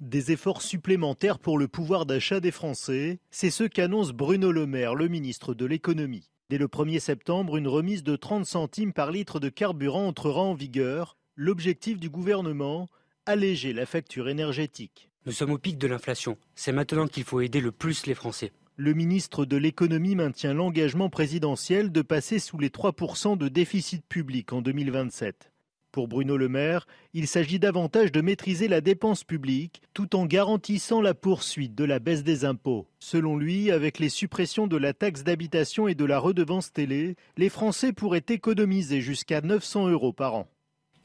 Des 0.01 0.33
efforts 0.33 0.63
supplémentaires 0.63 1.39
pour 1.39 1.57
le 1.57 1.69
pouvoir 1.69 2.05
d'achat 2.05 2.41
des 2.41 2.51
Français, 2.51 3.21
c'est 3.31 3.51
ce 3.51 3.63
qu'annonce 3.63 4.11
Bruno 4.11 4.51
Le 4.51 4.67
Maire, 4.67 4.97
le 4.97 5.07
ministre 5.07 5.55
de 5.55 5.65
l'économie. 5.65 6.29
Dès 6.51 6.59
le 6.59 6.67
1er 6.67 6.99
septembre, 6.99 7.59
une 7.59 7.69
remise 7.69 8.03
de 8.03 8.17
30 8.17 8.45
centimes 8.45 8.93
par 8.93 9.13
litre 9.13 9.39
de 9.39 9.51
carburant 9.51 10.09
entrera 10.09 10.41
en 10.41 10.55
vigueur. 10.55 11.17
L'objectif 11.37 12.01
du 12.01 12.11
gouvernement, 12.11 12.89
alléger 13.25 13.73
la 13.73 13.87
facture 13.87 14.29
énergétique. 14.29 15.11
Nous 15.29 15.35
sommes 15.35 15.53
au 15.53 15.59
pic 15.59 15.77
de 15.77 15.87
l'inflation. 15.87 16.39
C'est 16.55 16.73
maintenant 16.73 17.07
qu'il 17.07 17.23
faut 17.23 17.43
aider 17.43 17.61
le 17.61 17.71
plus 17.71 18.07
les 18.07 18.15
Français. 18.15 18.51
Le 18.77 18.95
ministre 18.95 19.45
de 19.45 19.59
l'économie 19.59 20.17
maintient 20.17 20.55
l'engagement 20.55 21.11
présidentiel 21.11 21.93
de 21.93 22.01
passer 22.01 22.39
sous 22.39 22.57
les 22.57 22.71
3% 22.71 23.37
de 23.37 23.49
déficit 23.49 24.03
public 24.07 24.55
en 24.55 24.63
2027. 24.63 25.53
Pour 25.93 26.09
Bruno 26.09 26.39
Le 26.39 26.49
Maire, 26.49 26.87
il 27.13 27.29
s'agit 27.29 27.59
davantage 27.59 28.11
de 28.11 28.23
maîtriser 28.23 28.69
la 28.69 28.81
dépense 28.81 29.23
publique 29.23 29.83
tout 29.93 30.17
en 30.17 30.25
garantissant 30.25 31.03
la 31.03 31.13
poursuite 31.13 31.75
de 31.75 31.85
la 31.85 31.99
baisse 31.99 32.25
des 32.25 32.47
impôts. 32.47 32.89
Selon 32.99 33.37
lui, 33.37 33.71
avec 33.71 33.99
les 33.99 34.09
suppressions 34.09 34.67
de 34.67 34.79
la 34.79 34.95
taxe 34.95 35.25
d'habitation 35.25 35.89
et 35.89 35.95
de 35.95 36.07
la 36.07 36.19
redevance 36.19 36.73
télé, 36.73 37.17
les 37.37 37.51
Français 37.51 37.93
pourraient 37.93 38.25
économiser 38.31 39.03
jusqu'à 39.03 39.43
900 39.43 39.89
euros 39.89 40.15
par 40.15 40.37
an. 40.37 40.49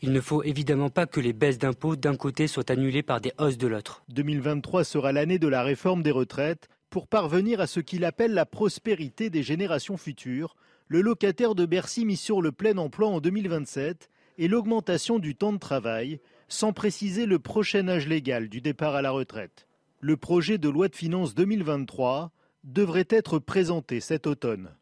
Il 0.06 0.12
ne 0.12 0.20
faut 0.20 0.44
évidemment 0.44 0.90
pas 0.90 1.06
que 1.06 1.22
les 1.22 1.32
baisses 1.32 1.58
d'impôts 1.58 1.96
d'un 1.96 2.18
côté 2.18 2.48
soient 2.48 2.70
annulées 2.70 3.04
par 3.04 3.22
des 3.22 3.32
hausses 3.38 3.58
de 3.58 3.68
l'autre. 3.68 4.04
2023 4.10 4.84
sera 4.84 5.14
l'année 5.14 5.40
de 5.40 5.48
la 5.48 5.64
réforme 5.64 6.04
des 6.04 6.12
retraites 6.12 6.68
pour 6.90 7.08
parvenir 7.08 7.62
à 7.62 7.68
ce 7.68 7.80
qu'il 7.80 8.04
appelle 8.04 8.34
la 8.34 8.46
prospérité 8.46 9.30
des 9.30 9.44
générations 9.44 9.96
futures. 9.96 10.58
Le 10.90 11.00
locataire 11.00 11.56
de 11.56 11.66
Bercy 11.66 12.04
mis 12.04 12.18
sur 12.18 12.42
le 12.42 12.52
plein 12.52 12.78
emploi 12.80 13.08
en 13.08 13.22
2027 13.22 14.10
et 14.40 14.50
l'augmentation 14.50 15.20
du 15.20 15.36
temps 15.36 15.54
de 15.54 15.58
travail, 15.58 16.20
sans 16.50 16.74
préciser 16.74 17.26
le 17.26 17.40
prochain 17.40 17.88
âge 17.88 18.06
légal 18.06 18.50
du 18.50 18.60
départ 18.60 18.96
à 18.96 19.02
la 19.02 19.12
retraite. 19.12 19.68
Le 20.02 20.18
projet 20.18 20.58
de 20.58 20.68
loi 20.68 20.90
de 20.90 20.98
finances 20.98 21.34
2023 21.34 22.34
devrait 22.66 23.08
être 23.10 23.40
présenté 23.40 24.02
cet 24.02 24.28
automne. 24.28 24.76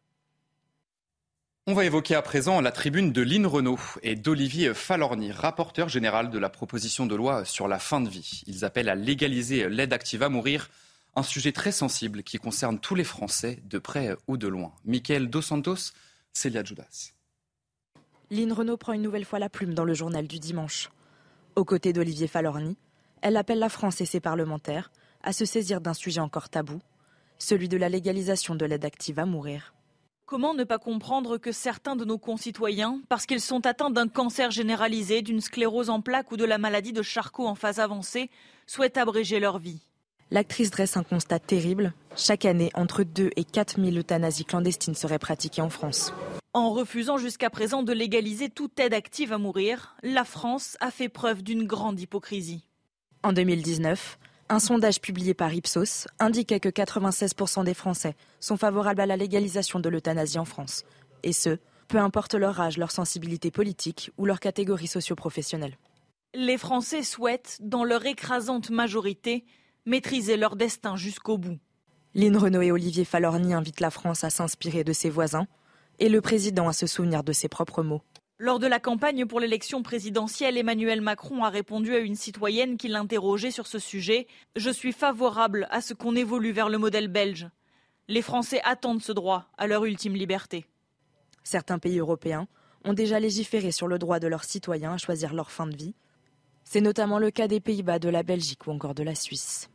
On 1.68 1.74
va 1.74 1.84
évoquer 1.84 2.16
à 2.16 2.22
présent 2.22 2.60
la 2.60 2.72
tribune 2.72 3.12
de 3.12 3.22
Lynn 3.22 3.46
Renault 3.46 3.78
et 4.02 4.16
d'Olivier 4.16 4.74
Falorni, 4.74 5.30
rapporteur 5.30 5.88
général 5.88 6.28
de 6.28 6.38
la 6.40 6.48
proposition 6.48 7.06
de 7.06 7.14
loi 7.14 7.44
sur 7.44 7.68
la 7.68 7.78
fin 7.78 8.00
de 8.00 8.08
vie. 8.08 8.42
Ils 8.48 8.64
appellent 8.64 8.88
à 8.88 8.96
légaliser 8.96 9.68
l'aide 9.68 9.92
active 9.92 10.24
à 10.24 10.28
mourir, 10.28 10.70
un 11.14 11.22
sujet 11.22 11.52
très 11.52 11.70
sensible 11.70 12.24
qui 12.24 12.38
concerne 12.38 12.80
tous 12.80 12.96
les 12.96 13.04
Français, 13.04 13.62
de 13.70 13.78
près 13.78 14.16
ou 14.26 14.36
de 14.36 14.48
loin. 14.48 14.72
Michael 14.84 15.30
Dos 15.30 15.42
Santos, 15.42 15.92
Célia 16.32 16.64
Judas. 16.64 17.12
Lynn 18.32 18.52
Renault 18.52 18.76
prend 18.76 18.94
une 18.94 19.02
nouvelle 19.02 19.24
fois 19.24 19.38
la 19.38 19.48
plume 19.48 19.72
dans 19.72 19.84
le 19.84 19.94
journal 19.94 20.26
du 20.26 20.40
dimanche. 20.40 20.90
Aux 21.54 21.64
côtés 21.64 21.92
d'Olivier 21.92 22.26
Falorni, 22.26 22.76
elle 23.20 23.36
appelle 23.36 23.60
la 23.60 23.68
France 23.68 24.00
et 24.00 24.06
ses 24.06 24.18
parlementaires 24.18 24.90
à 25.22 25.32
se 25.32 25.44
saisir 25.44 25.80
d'un 25.80 25.94
sujet 25.94 26.20
encore 26.20 26.48
tabou, 26.48 26.80
celui 27.38 27.68
de 27.68 27.76
la 27.76 27.88
légalisation 27.88 28.56
de 28.56 28.66
l'aide 28.66 28.84
active 28.84 29.20
à 29.20 29.26
mourir. 29.26 29.72
Comment 30.32 30.54
ne 30.54 30.64
pas 30.64 30.78
comprendre 30.78 31.36
que 31.36 31.52
certains 31.52 31.94
de 31.94 32.06
nos 32.06 32.16
concitoyens, 32.16 33.02
parce 33.10 33.26
qu'ils 33.26 33.42
sont 33.42 33.66
atteints 33.66 33.90
d'un 33.90 34.08
cancer 34.08 34.50
généralisé, 34.50 35.20
d'une 35.20 35.42
sclérose 35.42 35.90
en 35.90 36.00
plaques 36.00 36.32
ou 36.32 36.38
de 36.38 36.46
la 36.46 36.56
maladie 36.56 36.94
de 36.94 37.02
Charcot 37.02 37.46
en 37.46 37.54
phase 37.54 37.80
avancée, 37.80 38.30
souhaitent 38.66 38.96
abréger 38.96 39.40
leur 39.40 39.58
vie? 39.58 39.82
L'actrice 40.30 40.70
dresse 40.70 40.96
un 40.96 41.02
constat 41.02 41.38
terrible. 41.38 41.92
Chaque 42.16 42.46
année, 42.46 42.70
entre 42.72 43.02
2 43.02 43.28
et 43.36 43.44
4 43.44 43.78
000 43.78 43.94
euthanasies 43.94 44.46
clandestines 44.46 44.94
seraient 44.94 45.18
pratiquées 45.18 45.60
en 45.60 45.68
France. 45.68 46.14
En 46.54 46.70
refusant 46.70 47.18
jusqu'à 47.18 47.50
présent 47.50 47.82
de 47.82 47.92
légaliser 47.92 48.48
toute 48.48 48.80
aide 48.80 48.94
active 48.94 49.34
à 49.34 49.38
mourir, 49.38 49.96
la 50.02 50.24
France 50.24 50.78
a 50.80 50.90
fait 50.90 51.10
preuve 51.10 51.42
d'une 51.42 51.66
grande 51.66 52.00
hypocrisie. 52.00 52.64
En 53.22 53.34
2019, 53.34 54.18
un 54.52 54.58
sondage 54.58 55.00
publié 55.00 55.32
par 55.32 55.54
Ipsos 55.54 56.06
indiquait 56.18 56.60
que 56.60 56.68
96% 56.68 57.64
des 57.64 57.72
Français 57.72 58.14
sont 58.38 58.58
favorables 58.58 59.00
à 59.00 59.06
la 59.06 59.16
légalisation 59.16 59.80
de 59.80 59.88
l'euthanasie 59.88 60.38
en 60.38 60.44
France. 60.44 60.84
Et 61.22 61.32
ce, 61.32 61.56
peu 61.88 61.96
importe 61.96 62.34
leur 62.34 62.60
âge, 62.60 62.76
leur 62.76 62.90
sensibilité 62.90 63.50
politique 63.50 64.10
ou 64.18 64.26
leur 64.26 64.40
catégorie 64.40 64.88
socio-professionnelle. 64.88 65.78
Les 66.34 66.58
Français 66.58 67.02
souhaitent, 67.02 67.56
dans 67.62 67.82
leur 67.82 68.04
écrasante 68.04 68.68
majorité, 68.68 69.46
maîtriser 69.86 70.36
leur 70.36 70.54
destin 70.54 70.96
jusqu'au 70.96 71.38
bout. 71.38 71.58
Lynn 72.14 72.36
Renault 72.36 72.60
et 72.60 72.72
Olivier 72.72 73.06
Falorni 73.06 73.54
invitent 73.54 73.80
la 73.80 73.90
France 73.90 74.22
à 74.22 74.28
s'inspirer 74.28 74.84
de 74.84 74.92
ses 74.92 75.08
voisins 75.08 75.46
et 75.98 76.10
le 76.10 76.20
président 76.20 76.68
à 76.68 76.74
se 76.74 76.86
souvenir 76.86 77.24
de 77.24 77.32
ses 77.32 77.48
propres 77.48 77.82
mots. 77.82 78.02
Lors 78.42 78.58
de 78.58 78.66
la 78.66 78.80
campagne 78.80 79.24
pour 79.24 79.38
l'élection 79.38 79.84
présidentielle, 79.84 80.58
Emmanuel 80.58 81.00
Macron 81.00 81.44
a 81.44 81.48
répondu 81.48 81.94
à 81.94 82.00
une 82.00 82.16
citoyenne 82.16 82.76
qui 82.76 82.88
l'interrogeait 82.88 83.52
sur 83.52 83.68
ce 83.68 83.78
sujet. 83.78 84.26
Je 84.56 84.68
suis 84.68 84.90
favorable 84.90 85.68
à 85.70 85.80
ce 85.80 85.94
qu'on 85.94 86.16
évolue 86.16 86.50
vers 86.50 86.68
le 86.68 86.76
modèle 86.76 87.06
belge. 87.06 87.48
Les 88.08 88.20
Français 88.20 88.60
attendent 88.64 89.00
ce 89.00 89.12
droit 89.12 89.46
à 89.58 89.68
leur 89.68 89.84
ultime 89.84 90.16
liberté. 90.16 90.66
Certains 91.44 91.78
pays 91.78 92.00
européens 92.00 92.48
ont 92.84 92.94
déjà 92.94 93.20
légiféré 93.20 93.70
sur 93.70 93.86
le 93.86 94.00
droit 94.00 94.18
de 94.18 94.26
leurs 94.26 94.42
citoyens 94.42 94.94
à 94.94 94.98
choisir 94.98 95.34
leur 95.34 95.52
fin 95.52 95.68
de 95.68 95.76
vie. 95.76 95.94
C'est 96.64 96.80
notamment 96.80 97.20
le 97.20 97.30
cas 97.30 97.46
des 97.46 97.60
Pays-Bas, 97.60 98.00
de 98.00 98.08
la 98.08 98.24
Belgique 98.24 98.66
ou 98.66 98.72
encore 98.72 98.96
de 98.96 99.04
la 99.04 99.14
Suisse. 99.14 99.70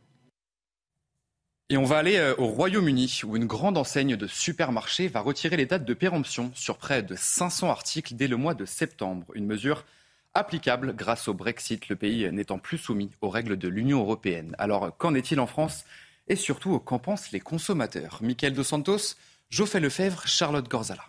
Et 1.70 1.76
on 1.76 1.84
va 1.84 1.98
aller 1.98 2.16
euh, 2.16 2.34
au 2.38 2.46
Royaume-Uni, 2.46 3.20
où 3.24 3.36
une 3.36 3.44
grande 3.44 3.76
enseigne 3.76 4.16
de 4.16 4.26
supermarché 4.26 5.06
va 5.06 5.20
retirer 5.20 5.58
les 5.58 5.66
dates 5.66 5.84
de 5.84 5.92
péremption 5.92 6.50
sur 6.54 6.78
près 6.78 7.02
de 7.02 7.14
500 7.14 7.68
articles 7.68 8.14
dès 8.14 8.26
le 8.26 8.38
mois 8.38 8.54
de 8.54 8.64
septembre. 8.64 9.26
Une 9.34 9.44
mesure 9.44 9.84
applicable 10.32 10.96
grâce 10.96 11.28
au 11.28 11.34
Brexit, 11.34 11.90
le 11.90 11.96
pays 11.96 12.26
n'étant 12.32 12.58
plus 12.58 12.78
soumis 12.78 13.10
aux 13.20 13.28
règles 13.28 13.58
de 13.58 13.68
l'Union 13.68 14.00
européenne. 14.00 14.56
Alors, 14.56 14.96
qu'en 14.96 15.14
est-il 15.14 15.40
en 15.40 15.46
France? 15.46 15.84
Et 16.26 16.36
surtout, 16.36 16.78
qu'en 16.78 16.98
pensent 16.98 17.32
les 17.32 17.40
consommateurs? 17.40 18.20
Michael 18.22 18.54
Dos 18.54 18.64
Santos, 18.64 19.16
Geoffrey 19.50 19.80
Lefebvre, 19.80 20.26
Charlotte 20.26 20.70
Gorzala. 20.70 21.04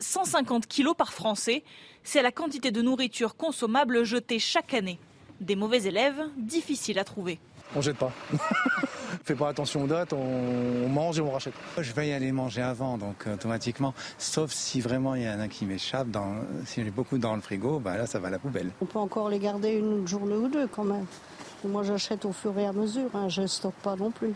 150 0.00 0.66
kilos 0.66 0.96
par 0.96 1.12
Français, 1.12 1.64
c'est 2.02 2.22
la 2.22 2.32
quantité 2.32 2.70
de 2.70 2.80
nourriture 2.80 3.36
consommable 3.36 4.04
jetée 4.04 4.38
chaque 4.38 4.72
année. 4.72 4.98
Des 5.42 5.54
mauvais 5.54 5.82
élèves, 5.82 6.22
difficiles 6.38 6.98
à 6.98 7.04
trouver. 7.04 7.38
On 7.76 7.82
jette 7.82 7.98
pas. 7.98 8.12
fait 9.28 9.34
pas 9.34 9.48
attention 9.48 9.84
aux 9.84 9.86
dates, 9.86 10.14
on, 10.14 10.88
mange 10.88 11.18
et 11.18 11.22
on 11.22 11.30
rachète. 11.30 11.52
Je 11.78 11.92
vais 11.92 12.08
y 12.08 12.12
aller 12.12 12.32
manger 12.32 12.62
avant, 12.62 12.96
donc 12.96 13.26
automatiquement, 13.32 13.92
sauf 14.16 14.52
si 14.52 14.80
vraiment 14.80 15.14
il 15.14 15.22
y 15.22 15.28
en 15.28 15.38
a 15.38 15.48
qui 15.48 15.66
m'échappe, 15.66 16.08
si 16.64 16.82
j'ai 16.82 16.90
beaucoup 16.90 17.18
dans 17.18 17.34
le 17.34 17.42
frigo, 17.42 17.78
ben 17.78 17.96
là 17.96 18.06
ça 18.06 18.18
va 18.18 18.28
à 18.28 18.30
la 18.30 18.38
poubelle. 18.38 18.70
On 18.80 18.86
peut 18.86 18.98
encore 18.98 19.28
les 19.28 19.38
garder 19.38 19.72
une 19.72 20.08
journée 20.08 20.34
ou 20.34 20.48
deux 20.48 20.66
quand 20.66 20.84
même. 20.84 21.04
Moi 21.64 21.82
j'achète 21.82 22.24
au 22.24 22.32
fur 22.32 22.58
et 22.58 22.64
à 22.64 22.72
mesure, 22.72 23.10
hein, 23.14 23.28
je 23.28 23.42
ne 23.42 23.46
stocke 23.46 23.74
pas 23.82 23.96
non 23.96 24.10
plus. 24.10 24.32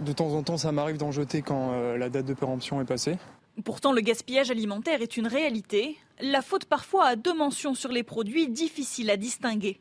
De 0.00 0.12
temps 0.12 0.32
en 0.32 0.42
temps 0.42 0.56
ça 0.56 0.72
m'arrive 0.72 0.96
d'en 0.96 1.12
jeter 1.12 1.42
quand 1.42 1.70
euh, 1.72 1.96
la 1.96 2.08
date 2.08 2.26
de 2.26 2.34
péremption 2.34 2.80
est 2.80 2.86
passée. 2.86 3.16
Pourtant, 3.62 3.92
le 3.92 4.00
gaspillage 4.00 4.50
alimentaire 4.50 5.00
est 5.00 5.16
une 5.16 5.28
réalité. 5.28 5.96
La 6.20 6.42
faute 6.42 6.64
parfois 6.64 7.06
a 7.06 7.16
deux 7.16 7.34
mentions 7.34 7.74
sur 7.74 7.92
les 7.92 8.02
produits 8.02 8.48
difficiles 8.48 9.10
à 9.10 9.16
distinguer. 9.16 9.78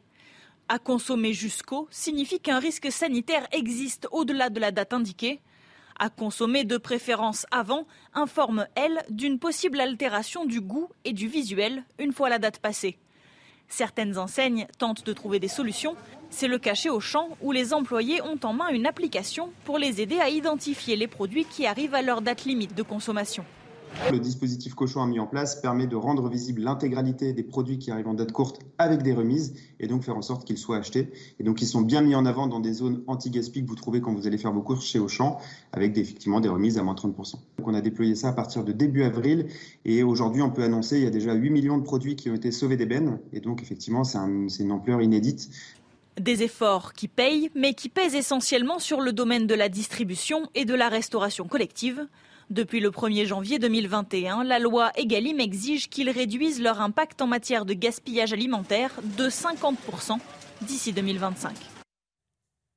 À 0.70 0.80
consommer 0.80 1.34
jusqu'au 1.34 1.88
signifie 1.92 2.40
qu'un 2.40 2.60
risque 2.60 2.92
sanitaire 2.92 3.48
existe 3.52 4.08
au-delà 4.12 4.50
de 4.50 4.60
la 4.60 4.72
date 4.72 4.94
indiquée. 4.94 5.42
À 6.00 6.10
consommer 6.10 6.64
de 6.64 6.78
préférence 6.78 7.46
avant 7.52 7.86
informe, 8.14 8.66
elle, 8.76 9.04
d'une 9.10 9.40
possible 9.40 9.80
altération 9.80 10.46
du 10.46 10.62
goût 10.62 10.90
et 11.06 11.14
du 11.14 11.28
visuel 11.28 11.84
une 12.00 12.14
fois 12.14 12.30
la 12.30 12.40
date 12.40 12.60
passée. 12.60 12.98
Certaines 13.68 14.18
enseignes 14.18 14.68
tentent 14.78 15.06
de 15.06 15.14
trouver 15.14 15.40
des 15.40 15.48
solutions. 15.48 15.96
C'est 16.30 16.48
le 16.48 16.58
cas 16.58 16.74
chez 16.74 16.90
Auchan 16.90 17.30
où 17.42 17.52
les 17.52 17.74
employés 17.74 18.22
ont 18.22 18.40
en 18.44 18.54
main 18.54 18.70
une 18.70 18.88
application 18.88 19.52
pour 19.66 19.78
les 19.78 20.02
aider 20.02 20.20
à 20.20 20.30
identifier 20.30 20.96
les 20.96 21.08
produits 21.08 21.46
qui 21.46 21.66
arrivent 21.66 21.96
à 21.96 22.02
leur 22.02 22.22
date 22.22 22.46
limite 22.46 22.76
de 22.76 22.84
consommation. 22.84 23.46
Le 24.12 24.20
dispositif 24.20 24.74
Cochon 24.74 25.02
a 25.02 25.08
mis 25.08 25.20
en 25.20 25.28
place 25.28 25.62
permet 25.62 25.88
de 25.88 25.96
rendre 25.96 26.28
visible 26.28 26.62
l'intégralité 26.62 27.32
des 27.32 27.44
produits 27.44 27.78
qui 27.78 27.90
arrivent 27.92 28.08
en 28.08 28.14
date 28.14 28.32
courte 28.32 28.60
avec 28.78 29.02
des 29.02 29.14
remises 29.14 29.54
et 29.80 29.88
donc 29.88 30.04
faire 30.04 30.18
en 30.18 30.22
sorte 30.22 30.46
qu'ils 30.46 30.58
soient 30.58 30.78
achetés. 30.78 31.12
Et 31.40 31.44
donc 31.44 31.62
ils 31.62 31.68
sont 31.68 31.82
bien 31.82 32.02
mis 32.02 32.16
en 32.16 32.26
avant 32.26 32.48
dans 32.48 32.60
des 32.60 32.74
zones 32.74 33.04
anti-gaspi 33.08 33.64
que 33.64 33.70
vous 33.70 33.76
trouvez 33.76 34.02
quand 34.02 34.14
vous 34.14 34.28
allez 34.28 34.38
faire 34.38 34.52
vos 34.52 34.62
courses 34.62 34.86
chez 34.86 35.00
Auchan 35.00 35.40
avec 35.72 35.98
effectivement 35.98 36.42
des 36.42 36.50
remises 36.50 36.78
à 36.78 36.84
moins 36.84 36.96
30%. 36.96 37.16
Donc 37.58 37.68
on 37.68 37.74
a 37.74 37.82
déployé 37.82 38.16
ça 38.16 38.30
à 38.30 38.34
partir 38.34 38.64
de 38.64 38.72
début 38.72 39.04
avril 39.04 39.48
et 39.86 40.04
aujourd'hui 40.04 40.42
on 40.42 40.50
peut 40.50 40.64
annoncer 40.64 40.98
il 40.98 41.04
y 41.04 41.08
a 41.08 41.12
déjà 41.12 41.34
8 41.34 41.50
millions 41.50 41.78
de 41.78 41.84
produits 41.84 42.16
qui 42.16 42.30
ont 42.30 42.36
été 42.36 42.52
sauvés 42.52 42.78
d'ébène 42.78 43.20
et 43.32 43.40
donc 43.40 43.62
effectivement 43.62 44.04
c'est 44.04 44.18
une 44.18 44.72
ampleur 44.72 45.02
inédite. 45.02 45.50
Des 46.20 46.44
efforts 46.44 46.94
qui 46.94 47.08
payent, 47.08 47.50
mais 47.56 47.74
qui 47.74 47.90
pèsent 47.90 48.14
essentiellement 48.14 48.78
sur 48.78 49.02
le 49.02 49.14
domaine 49.14 49.48
de 49.48 49.56
la 49.56 49.70
distribution 49.70 50.48
et 50.54 50.66
de 50.66 50.76
la 50.76 50.88
restauration 50.88 51.48
collective. 51.48 52.08
Depuis 52.54 52.82
le 52.82 52.92
1er 52.92 53.26
janvier 53.26 53.58
2021, 53.58 54.44
la 54.44 54.60
loi 54.60 54.92
Egalim 54.96 55.40
exige 55.40 55.90
qu'ils 55.90 56.12
réduisent 56.12 56.62
leur 56.62 56.82
impact 56.82 57.20
en 57.24 57.26
matière 57.26 57.66
de 57.66 57.74
gaspillage 57.74 58.32
alimentaire 58.32 58.92
de 59.18 59.28
50% 59.28 60.20
d'ici 60.62 60.94
2025. 60.94 61.52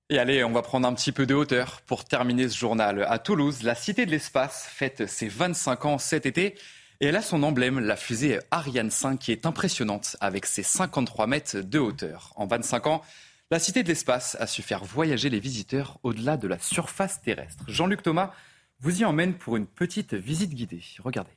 Et 0.09 0.18
allez, 0.18 0.42
on 0.45 0.52
va 0.52 0.62
prendre 0.62 0.88
un 0.88 0.95
petit 0.95 1.12
peu 1.12 1.26
de 1.26 1.35
hauteur 1.35 1.83
pour 1.83 2.06
terminer 2.06 2.49
ce 2.49 2.56
journal. 2.56 3.04
À 3.06 3.18
Toulouse, 3.18 3.64
la 3.64 3.75
Cité 3.75 4.06
de 4.06 4.11
l'Espace 4.12 4.66
fête 4.66 5.06
ses 5.06 5.28
25 5.28 5.85
ans 5.85 5.99
cet 5.99 6.25
été. 6.25 6.54
Et 7.00 7.09
elle 7.09 7.16
a 7.16 7.21
son 7.21 7.42
emblème, 7.42 7.78
la 7.78 7.97
fusée 7.97 8.38
Ariane 8.50 8.90
5, 8.90 9.18
qui 9.18 9.30
est 9.30 9.45
impressionnante 9.45 10.16
avec 10.23 10.47
ses 10.47 10.62
53 10.62 11.26
mètres 11.26 11.59
de 11.59 11.78
hauteur. 11.78 12.33
En 12.37 12.47
25 12.47 12.87
ans, 12.87 13.02
la 13.50 13.59
Cité 13.59 13.83
de 13.83 13.88
l'espace 13.88 14.38
a 14.40 14.47
su 14.47 14.62
faire 14.62 14.85
voyager 14.85 15.28
les 15.28 15.38
visiteurs 15.38 15.99
au-delà 16.02 16.38
de 16.38 16.49
la 16.49 16.59
surface 16.59 17.21
terrestre. 17.21 17.64
Jean-Luc 17.68 18.02
Thomas 18.02 18.33
vous 18.80 19.00
y 19.00 19.04
emmène 19.04 19.35
pour 19.35 19.56
une 19.56 19.66
petite 19.66 20.14
visite 20.14 20.54
guidée. 20.54 20.83
Regardez. 21.02 21.30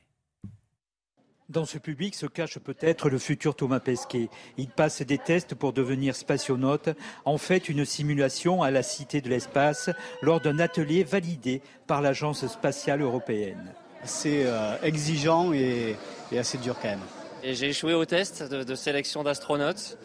Dans 1.50 1.64
ce 1.64 1.78
public 1.78 2.14
se 2.14 2.26
cache 2.26 2.60
peut-être 2.60 3.10
le 3.10 3.18
futur 3.18 3.56
Thomas 3.56 3.80
Pesquet. 3.80 4.28
Il 4.56 4.68
passe 4.68 5.02
des 5.02 5.18
tests 5.18 5.56
pour 5.56 5.72
devenir 5.72 6.14
spationaute, 6.14 6.90
en 7.24 7.38
fait 7.38 7.68
une 7.68 7.84
simulation 7.84 8.62
à 8.62 8.70
la 8.70 8.84
Cité 8.84 9.20
de 9.20 9.28
l'espace 9.28 9.90
lors 10.22 10.40
d'un 10.40 10.60
atelier 10.60 11.02
validé 11.02 11.60
par 11.88 12.02
l'Agence 12.02 12.46
spatiale 12.46 13.02
européenne. 13.02 13.74
C'est 14.04 14.46
euh, 14.46 14.76
exigeant 14.84 15.52
et, 15.52 15.96
assez 16.38 16.56
dur 16.58 16.76
quand 16.80 16.88
même. 16.88 17.00
Et 17.42 17.54
j'ai 17.54 17.70
échoué 17.70 17.94
au 17.94 18.04
test 18.04 18.44
de, 18.44 18.74
sélection 18.76 19.24
d'astronautes. 19.24 19.98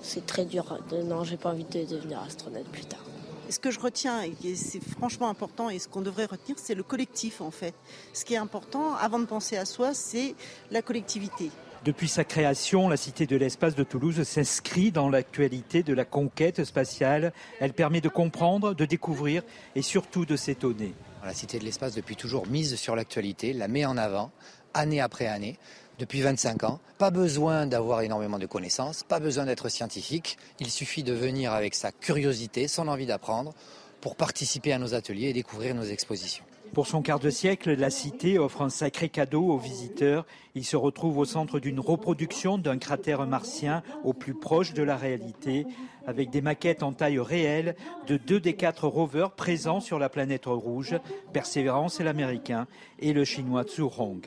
C'est 0.00 0.24
très 0.24 0.46
dur. 0.46 0.78
Non, 1.04 1.22
j'ai 1.22 1.36
pas 1.36 1.50
envie 1.50 1.64
de 1.64 1.84
devenir 1.84 2.22
astronaute 2.22 2.68
plus 2.68 2.86
tard. 2.86 3.04
Ce 3.50 3.58
que 3.58 3.70
je 3.70 3.80
retiens, 3.80 4.22
et 4.22 4.54
c'est 4.54 4.82
franchement 4.82 5.28
important, 5.28 5.70
et 5.70 5.78
ce 5.78 5.88
qu'on 5.88 6.02
devrait 6.02 6.26
retenir, 6.26 6.58
c'est 6.58 6.74
le 6.74 6.82
collectif 6.82 7.40
en 7.40 7.50
fait. 7.50 7.74
Ce 8.12 8.26
qui 8.26 8.34
est 8.34 8.38
important, 8.38 8.94
avant 8.94 9.18
de 9.18 9.24
penser 9.24 9.56
à 9.56 9.64
soi, 9.64 9.94
c'est 9.94 10.34
la 10.70 10.82
collectivité. 10.82 11.50
Depuis 11.84 12.08
sa 12.08 12.24
création, 12.24 12.88
la 12.88 12.98
Cité 12.98 13.26
de 13.26 13.36
l'espace 13.36 13.74
de 13.74 13.84
Toulouse 13.84 14.22
s'inscrit 14.24 14.90
dans 14.90 15.08
l'actualité 15.08 15.82
de 15.82 15.94
la 15.94 16.04
conquête 16.04 16.64
spatiale. 16.64 17.32
Elle 17.60 17.72
permet 17.72 18.02
de 18.02 18.08
comprendre, 18.10 18.74
de 18.74 18.84
découvrir 18.84 19.42
et 19.74 19.82
surtout 19.82 20.26
de 20.26 20.36
s'étonner. 20.36 20.92
La 21.24 21.32
Cité 21.32 21.58
de 21.58 21.64
l'espace, 21.64 21.94
depuis 21.94 22.16
toujours, 22.16 22.46
mise 22.48 22.74
sur 22.74 22.96
l'actualité, 22.96 23.52
la 23.54 23.68
met 23.68 23.86
en 23.86 23.96
avant, 23.96 24.30
année 24.74 25.00
après 25.00 25.26
année, 25.26 25.56
depuis 25.98 26.20
25 26.20 26.64
ans. 26.64 26.80
Pas 26.98 27.10
besoin 27.10 27.66
d'avoir 27.66 28.02
énormément 28.02 28.38
de 28.38 28.46
connaissances, 28.46 29.02
pas 29.02 29.20
besoin 29.20 29.46
d'être 29.46 29.68
scientifique. 29.68 30.38
Il 30.60 30.70
suffit 30.70 31.02
de 31.02 31.12
venir 31.12 31.52
avec 31.52 31.74
sa 31.74 31.92
curiosité, 31.92 32.68
son 32.68 32.88
envie 32.88 33.06
d'apprendre, 33.06 33.54
pour 34.00 34.16
participer 34.16 34.72
à 34.72 34.78
nos 34.78 34.94
ateliers 34.94 35.28
et 35.28 35.32
découvrir 35.32 35.74
nos 35.74 35.82
expositions. 35.82 36.44
Pour 36.74 36.86
son 36.86 37.02
quart 37.02 37.18
de 37.18 37.30
siècle, 37.30 37.74
la 37.74 37.90
cité 37.90 38.38
offre 38.38 38.62
un 38.62 38.68
sacré 38.68 39.08
cadeau 39.08 39.42
aux 39.42 39.58
visiteurs. 39.58 40.26
Il 40.54 40.64
se 40.64 40.76
retrouve 40.76 41.18
au 41.18 41.24
centre 41.24 41.60
d'une 41.60 41.80
reproduction 41.80 42.58
d'un 42.58 42.78
cratère 42.78 43.26
martien 43.26 43.82
au 44.04 44.12
plus 44.12 44.34
proche 44.34 44.74
de 44.74 44.82
la 44.82 44.96
réalité, 44.96 45.66
avec 46.06 46.30
des 46.30 46.42
maquettes 46.42 46.82
en 46.82 46.92
taille 46.92 47.18
réelle 47.18 47.74
de 48.06 48.18
deux 48.18 48.38
des 48.38 48.54
quatre 48.54 48.86
rovers 48.86 49.32
présents 49.32 49.80
sur 49.80 49.98
la 49.98 50.10
planète 50.10 50.44
rouge, 50.46 50.94
Persévérance 51.32 52.00
et 52.00 52.04
l'américain, 52.04 52.66
et 52.98 53.12
le 53.12 53.24
chinois 53.24 53.64
Zhurong. 53.64 54.20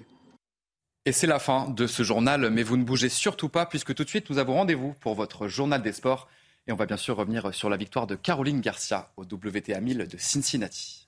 Et 1.06 1.12
c'est 1.12 1.26
la 1.26 1.40
fin 1.40 1.68
de 1.70 1.88
ce 1.88 2.04
journal, 2.04 2.52
mais 2.52 2.62
vous 2.62 2.78
ne 2.78 2.84
bougez 2.84 3.10
surtout 3.10 3.50
pas 3.50 3.66
puisque 3.66 3.96
tout 3.96 4.04
de 4.04 4.10
suite 4.10 4.30
nous 4.30 4.38
avons 4.38 4.54
rendez-vous 4.54 4.94
pour 5.00 5.16
votre 5.16 5.48
journal 5.48 5.82
des 5.82 5.94
sports. 5.94 6.30
Et 6.68 6.72
on 6.72 6.76
va 6.76 6.86
bien 6.86 6.98
sûr 6.98 7.18
revenir 7.18 7.52
sur 7.56 7.72
la 7.72 7.78
victoire 7.78 8.06
de 8.06 8.14
Caroline 8.14 8.62
Garcia 8.62 9.12
au 9.18 9.24
WTA 9.24 9.82
1000 9.82 10.08
de 10.08 10.18
Cincinnati. 10.20 11.08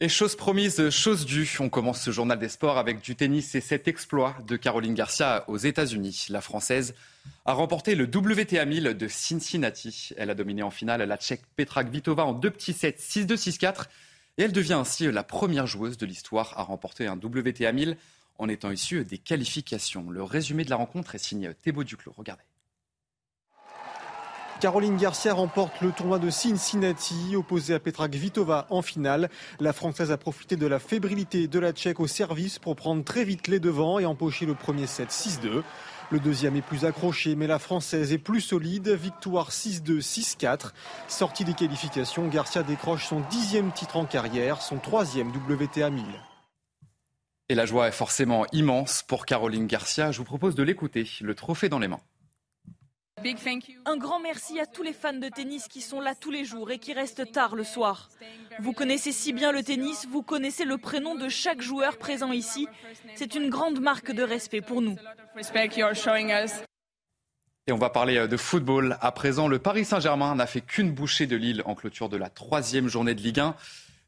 Et 0.00 0.08
chose 0.08 0.34
promise, 0.34 0.90
chose 0.90 1.24
due, 1.24 1.48
on 1.60 1.68
commence 1.68 2.02
ce 2.02 2.10
journal 2.10 2.40
des 2.40 2.48
sports 2.48 2.76
avec 2.76 3.00
du 3.00 3.14
tennis 3.14 3.54
et 3.54 3.60
cet 3.60 3.86
exploit 3.86 4.36
de 4.48 4.56
Caroline 4.56 4.94
Garcia 4.94 5.44
aux 5.46 5.58
États-Unis. 5.58 6.26
La 6.30 6.40
Française 6.40 6.92
a 7.44 7.52
remporté 7.52 7.94
le 7.94 8.06
WTA 8.06 8.64
1000 8.64 8.82
de 8.98 9.06
Cincinnati. 9.06 10.10
Elle 10.16 10.30
a 10.30 10.34
dominé 10.34 10.64
en 10.64 10.72
finale 10.72 11.02
la 11.02 11.16
Tchèque 11.16 11.44
Petra 11.54 11.84
Kvitova 11.84 12.24
en 12.24 12.32
deux 12.32 12.50
petits 12.50 12.72
sets, 12.72 12.96
6-2, 12.98 13.36
6-4. 13.36 13.84
Et 14.38 14.42
elle 14.44 14.52
devient 14.52 14.74
ainsi 14.74 15.10
la 15.10 15.24
première 15.24 15.66
joueuse 15.66 15.98
de 15.98 16.06
l'histoire 16.06 16.54
à 16.58 16.62
remporter 16.62 17.06
un 17.06 17.16
WTA 17.16 17.72
1000 17.72 17.96
en 18.38 18.48
étant 18.48 18.70
issue 18.70 19.04
des 19.04 19.18
qualifications. 19.18 20.10
Le 20.10 20.22
résumé 20.22 20.64
de 20.64 20.70
la 20.70 20.76
rencontre 20.76 21.14
est 21.14 21.18
signé 21.18 21.52
Thébault 21.54 21.84
Duclos. 21.84 22.14
Regardez. 22.16 22.44
Caroline 24.62 24.96
Garcia 24.96 25.34
remporte 25.34 25.80
le 25.80 25.90
tournoi 25.90 26.20
de 26.20 26.30
Cincinnati, 26.30 27.34
opposée 27.34 27.74
à 27.74 27.80
Petra 27.80 28.08
Kvitova 28.08 28.68
en 28.70 28.80
finale. 28.80 29.28
La 29.58 29.72
Française 29.72 30.12
a 30.12 30.16
profité 30.16 30.54
de 30.54 30.68
la 30.68 30.78
fébrilité 30.78 31.48
de 31.48 31.58
la 31.58 31.72
Tchèque 31.72 31.98
au 31.98 32.06
service 32.06 32.60
pour 32.60 32.76
prendre 32.76 33.02
très 33.02 33.24
vite 33.24 33.48
les 33.48 33.58
devants 33.58 33.98
et 33.98 34.06
empocher 34.06 34.46
le 34.46 34.54
premier 34.54 34.86
set 34.86 35.10
6-2. 35.10 35.62
Le 36.12 36.20
deuxième 36.20 36.56
est 36.56 36.60
plus 36.60 36.84
accroché, 36.84 37.36
mais 37.36 37.46
la 37.46 37.58
Française 37.58 38.12
est 38.12 38.18
plus 38.18 38.42
solide. 38.42 38.90
Victoire 38.90 39.50
6-2, 39.50 40.02
6-4. 40.02 40.72
Sortie 41.08 41.46
des 41.46 41.54
qualifications, 41.54 42.28
Garcia 42.28 42.62
décroche 42.62 43.06
son 43.06 43.20
dixième 43.30 43.72
titre 43.72 43.96
en 43.96 44.04
carrière, 44.04 44.60
son 44.60 44.76
troisième 44.76 45.28
WTA 45.28 45.88
1000. 45.88 46.04
Et 47.48 47.54
la 47.54 47.64
joie 47.64 47.88
est 47.88 47.92
forcément 47.92 48.44
immense 48.52 49.02
pour 49.02 49.24
Caroline 49.24 49.66
Garcia. 49.66 50.12
Je 50.12 50.18
vous 50.18 50.24
propose 50.24 50.54
de 50.54 50.62
l'écouter, 50.62 51.08
le 51.22 51.34
trophée 51.34 51.70
dans 51.70 51.78
les 51.78 51.88
mains. 51.88 52.02
Un 53.84 53.96
grand 53.96 54.20
merci 54.20 54.58
à 54.58 54.66
tous 54.66 54.82
les 54.82 54.92
fans 54.92 55.12
de 55.12 55.28
tennis 55.28 55.68
qui 55.68 55.80
sont 55.80 56.00
là 56.00 56.14
tous 56.14 56.30
les 56.30 56.44
jours 56.44 56.70
et 56.70 56.78
qui 56.78 56.92
restent 56.92 57.30
tard 57.30 57.54
le 57.54 57.64
soir. 57.64 58.08
Vous 58.60 58.72
connaissez 58.72 59.12
si 59.12 59.32
bien 59.32 59.52
le 59.52 59.62
tennis, 59.62 60.06
vous 60.10 60.22
connaissez 60.22 60.64
le 60.64 60.78
prénom 60.78 61.14
de 61.14 61.28
chaque 61.28 61.62
joueur 61.62 61.98
présent 61.98 62.32
ici. 62.32 62.68
C'est 63.14 63.34
une 63.34 63.48
grande 63.50 63.80
marque 63.80 64.12
de 64.12 64.22
respect 64.22 64.60
pour 64.60 64.82
nous. 64.82 64.96
Et 67.68 67.72
on 67.72 67.78
va 67.78 67.90
parler 67.90 68.16
euh, 68.16 68.26
de 68.26 68.36
football. 68.36 68.98
À 69.00 69.12
présent, 69.12 69.46
le 69.46 69.60
Paris 69.60 69.84
Saint-Germain 69.84 70.34
n'a 70.34 70.46
fait 70.46 70.60
qu'une 70.60 70.90
bouchée 70.90 71.28
de 71.28 71.36
Lille 71.36 71.62
en 71.64 71.76
clôture 71.76 72.08
de 72.08 72.16
la 72.16 72.28
troisième 72.28 72.88
journée 72.88 73.14
de 73.14 73.20
Ligue 73.20 73.38
1. 73.38 73.54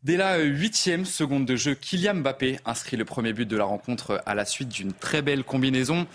Dès 0.03 0.17
la 0.17 0.39
huitième 0.39 1.05
seconde 1.05 1.47
de 1.47 1.55
jeu, 1.55 1.75
Kylian 1.75 2.17
Mbappé 2.17 2.59
inscrit 2.67 2.97
le 2.97 3.05
premier 3.05 3.33
but 3.33 3.47
de 3.47 3.57
la 3.57 3.65
rencontre 3.65 4.21
à 4.27 4.35
la 4.35 4.45
suite 4.45 4.69
d'une 4.69 4.93
très 4.93 5.23
belle 5.23 5.45
combinaison. 5.45 6.07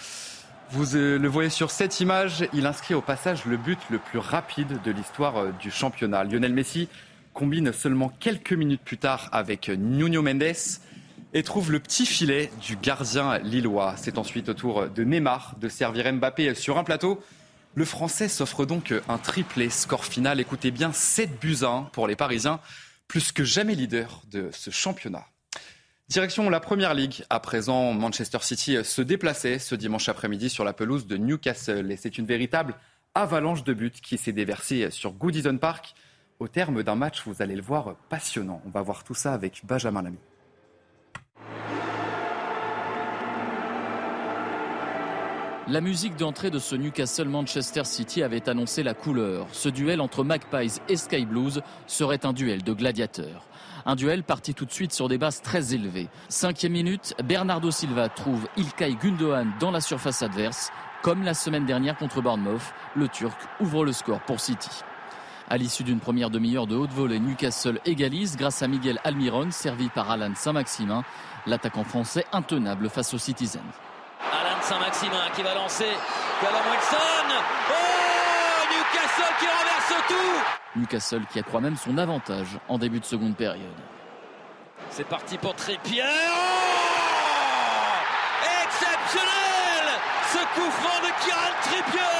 Vous 0.71 0.95
euh, 0.95 1.17
le 1.17 1.27
voyez 1.27 1.49
sur 1.49 1.71
cette 1.71 1.99
image, 1.99 2.47
il 2.53 2.67
inscrit 2.67 2.93
au 2.93 3.01
passage 3.01 3.45
le 3.45 3.57
but 3.57 3.79
le 3.89 3.97
plus 3.97 4.19
rapide 4.19 4.79
de 4.83 4.91
l'histoire 4.91 5.37
euh, 5.37 5.51
du 5.59 5.71
championnat. 5.71 6.23
Lionel 6.23 6.53
Messi 6.53 6.87
combine 7.33 7.73
seulement 7.73 8.09
quelques 8.19 8.53
minutes 8.53 8.83
plus 8.85 8.99
tard 8.99 9.29
avec 9.31 9.69
Nuno 9.69 10.21
Mendes 10.21 10.53
et 11.33 11.43
trouve 11.43 11.71
le 11.71 11.79
petit 11.79 12.05
filet 12.05 12.51
du 12.61 12.75
gardien 12.75 13.39
lillois. 13.39 13.95
C'est 13.97 14.19
ensuite 14.19 14.49
au 14.49 14.53
tour 14.53 14.87
de 14.89 15.03
Neymar 15.03 15.55
de 15.59 15.69
servir 15.69 16.11
Mbappé 16.13 16.53
sur 16.53 16.77
un 16.77 16.83
plateau. 16.83 17.19
Le 17.73 17.85
Français 17.85 18.27
s'offre 18.27 18.65
donc 18.65 18.93
un 19.07 19.17
triplé 19.17 19.71
score 19.71 20.05
final. 20.05 20.39
Écoutez 20.39 20.69
bien, 20.69 20.91
7 20.93 21.39
buts 21.39 21.63
1 21.63 21.89
pour 21.93 22.07
les 22.07 22.15
Parisiens, 22.15 22.59
plus 23.07 23.31
que 23.31 23.43
jamais 23.43 23.73
leader 23.73 24.21
de 24.29 24.49
ce 24.51 24.69
championnat. 24.69 25.25
Direction 26.09 26.49
la 26.49 26.59
Première 26.59 26.95
Ligue. 26.95 27.23
À 27.29 27.39
présent, 27.39 27.93
Manchester 27.93 28.39
City 28.41 28.83
se 28.83 29.03
déplaçait 29.03 29.59
ce 29.59 29.75
dimanche 29.75 30.09
après-midi 30.09 30.49
sur 30.49 30.63
la 30.63 30.73
pelouse 30.73 31.05
de 31.05 31.17
Newcastle. 31.17 31.91
Et 31.91 31.97
c'est 31.97 32.17
une 32.17 32.25
véritable 32.25 32.73
avalanche 33.13 33.63
de 33.63 33.73
buts 33.73 33.91
qui 33.91 34.17
s'est 34.17 34.31
déversée 34.31 34.89
sur 34.89 35.11
Goodison 35.11 35.59
Park 35.59 35.93
au 36.39 36.47
terme 36.47 36.81
d'un 36.81 36.95
match, 36.95 37.21
vous 37.27 37.43
allez 37.43 37.55
le 37.55 37.61
voir, 37.61 37.95
passionnant. 38.09 38.59
On 38.65 38.69
va 38.69 38.81
voir 38.81 39.03
tout 39.03 39.13
ça 39.13 39.33
avec 39.33 39.61
Benjamin 39.65 40.01
Lamy. 40.01 40.17
La 45.69 45.81
musique 45.81 46.15
d'entrée 46.15 46.49
de 46.49 46.57
ce 46.57 46.75
Newcastle 46.75 47.27
Manchester 47.27 47.83
City 47.83 48.23
avait 48.23 48.49
annoncé 48.49 48.81
la 48.81 48.95
couleur. 48.95 49.45
Ce 49.51 49.69
duel 49.69 50.01
entre 50.01 50.23
Magpies 50.23 50.79
et 50.89 50.95
Sky 50.95 51.27
Blues 51.27 51.61
serait 51.85 52.25
un 52.25 52.33
duel 52.33 52.63
de 52.63 52.73
gladiateurs. 52.73 53.45
Un 53.85 53.95
duel 53.95 54.23
parti 54.23 54.55
tout 54.55 54.65
de 54.65 54.71
suite 54.71 54.93
sur 54.93 55.07
des 55.07 55.19
bases 55.19 55.43
très 55.43 55.75
élevées. 55.75 56.07
Cinquième 56.27 56.71
minute, 56.71 57.13
Bernardo 57.23 57.69
Silva 57.69 58.09
trouve 58.09 58.47
Ilkay 58.57 58.95
Gundogan 58.95 59.51
dans 59.59 59.69
la 59.69 59.79
surface 59.79 60.23
adverse. 60.23 60.71
Comme 61.03 61.21
la 61.21 61.35
semaine 61.35 61.67
dernière 61.67 61.97
contre 61.97 62.19
Bournemouth, 62.19 62.73
le 62.95 63.07
Turc 63.07 63.37
ouvre 63.59 63.85
le 63.85 63.91
score 63.91 64.21
pour 64.21 64.39
City. 64.39 64.81
À 65.51 65.57
l'issue 65.57 65.83
d'une 65.83 65.99
première 65.99 66.31
demi-heure 66.31 66.65
de 66.65 66.77
haute 66.77 66.93
volée, 66.93 67.19
Newcastle 67.19 67.79
égalise 67.85 68.37
grâce 68.37 68.63
à 68.63 68.67
Miguel 68.67 68.99
Almiron, 69.03 69.51
servi 69.51 69.89
par 69.89 70.09
Alan 70.09 70.33
Saint-Maximin, 70.33 71.03
l'attaquant 71.45 71.83
français 71.83 72.25
intenable 72.33 72.89
face 72.89 73.13
aux 73.13 73.19
Citizens. 73.19 73.59
Saint-Maximin 74.69 75.31
qui 75.35 75.41
va 75.41 75.55
lancer 75.55 75.89
Callum 76.39 76.61
Wilson. 76.69 77.27
Oh 77.71 77.73
Newcastle 78.71 79.33
qui 79.39 79.45
renverse 79.47 80.07
tout 80.07 80.79
Newcastle 80.79 81.21
qui 81.33 81.39
accroît 81.39 81.59
même 81.59 81.75
son 81.75 81.97
avantage 81.97 82.59
en 82.67 82.77
début 82.77 82.99
de 82.99 83.05
seconde 83.05 83.35
période. 83.35 83.65
C'est 84.91 85.07
parti 85.07 85.39
pour 85.39 85.55
Trippier. 85.55 86.03
Oh 86.03 86.35
Exceptionnel 88.63 89.85
Ce 90.33 90.37
coup 90.37 90.69
franc 90.69 90.99
de 91.01 91.25
Kieran 91.25 91.55
Trippier 91.63 92.18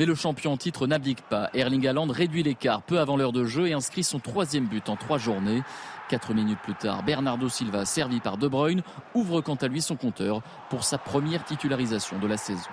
mais 0.00 0.06
le 0.06 0.14
champion 0.14 0.56
titre 0.56 0.86
n'abdique 0.86 1.20
pas. 1.20 1.50
Erling 1.52 1.86
Haaland 1.86 2.06
réduit 2.06 2.42
l'écart 2.42 2.80
peu 2.80 3.00
avant 3.00 3.18
l'heure 3.18 3.32
de 3.32 3.44
jeu 3.44 3.66
et 3.66 3.74
inscrit 3.74 4.02
son 4.02 4.18
troisième 4.18 4.64
but 4.64 4.88
en 4.88 4.96
trois 4.96 5.18
journées. 5.18 5.62
Quatre 6.08 6.32
minutes 6.32 6.58
plus 6.60 6.74
tard, 6.74 7.02
Bernardo 7.02 7.50
Silva, 7.50 7.84
servi 7.84 8.18
par 8.20 8.38
De 8.38 8.48
Bruyne, 8.48 8.82
ouvre 9.12 9.42
quant 9.42 9.56
à 9.56 9.68
lui 9.68 9.82
son 9.82 9.96
compteur 9.96 10.40
pour 10.70 10.84
sa 10.84 10.96
première 10.96 11.44
titularisation 11.44 12.18
de 12.18 12.26
la 12.26 12.38
saison. 12.38 12.70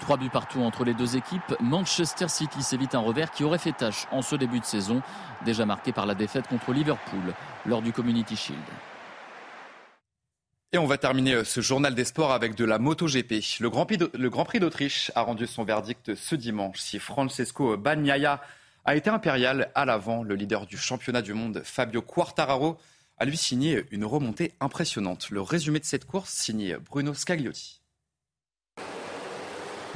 Trois 0.00 0.18
buts 0.18 0.28
partout 0.28 0.60
entre 0.60 0.84
les 0.84 0.92
deux 0.92 1.16
équipes. 1.16 1.56
Manchester 1.58 2.28
City 2.28 2.62
s'évite 2.62 2.94
un 2.94 3.00
revers 3.00 3.30
qui 3.30 3.44
aurait 3.44 3.56
fait 3.56 3.72
tâche 3.72 4.06
en 4.12 4.20
ce 4.20 4.36
début 4.36 4.60
de 4.60 4.66
saison, 4.66 5.00
déjà 5.46 5.64
marqué 5.64 5.92
par 5.92 6.04
la 6.04 6.14
défaite 6.14 6.48
contre 6.48 6.74
Liverpool 6.74 7.32
lors 7.64 7.80
du 7.80 7.94
Community 7.94 8.36
Shield. 8.36 8.60
Et 10.70 10.76
on 10.76 10.84
va 10.84 10.98
terminer 10.98 11.32
euh, 11.32 11.44
ce 11.44 11.62
journal 11.62 11.94
des 11.94 12.04
sports 12.04 12.30
avec 12.30 12.54
de 12.54 12.66
la 12.66 12.78
MotoGP. 12.78 13.58
Le 13.60 13.70
Grand 14.28 14.44
Prix 14.44 14.60
d'Autriche 14.60 15.10
a 15.14 15.22
rendu 15.22 15.46
son 15.46 15.64
verdict 15.64 16.14
ce 16.14 16.34
dimanche. 16.34 16.78
Si 16.80 16.98
Francesco 16.98 17.78
Bagnaia 17.78 18.42
a 18.84 18.94
été 18.94 19.08
impérial 19.08 19.70
à 19.74 19.86
l'avant, 19.86 20.22
le 20.22 20.34
leader 20.34 20.66
du 20.66 20.76
championnat 20.76 21.22
du 21.22 21.32
monde, 21.32 21.62
Fabio 21.64 22.02
Quartararo, 22.02 22.76
a 23.16 23.24
lui 23.24 23.38
signé 23.38 23.86
une 23.92 24.04
remontée 24.04 24.52
impressionnante. 24.60 25.30
Le 25.30 25.40
résumé 25.40 25.80
de 25.80 25.86
cette 25.86 26.04
course 26.04 26.34
signé 26.34 26.76
Bruno 26.76 27.14
Scagliotti. 27.14 27.77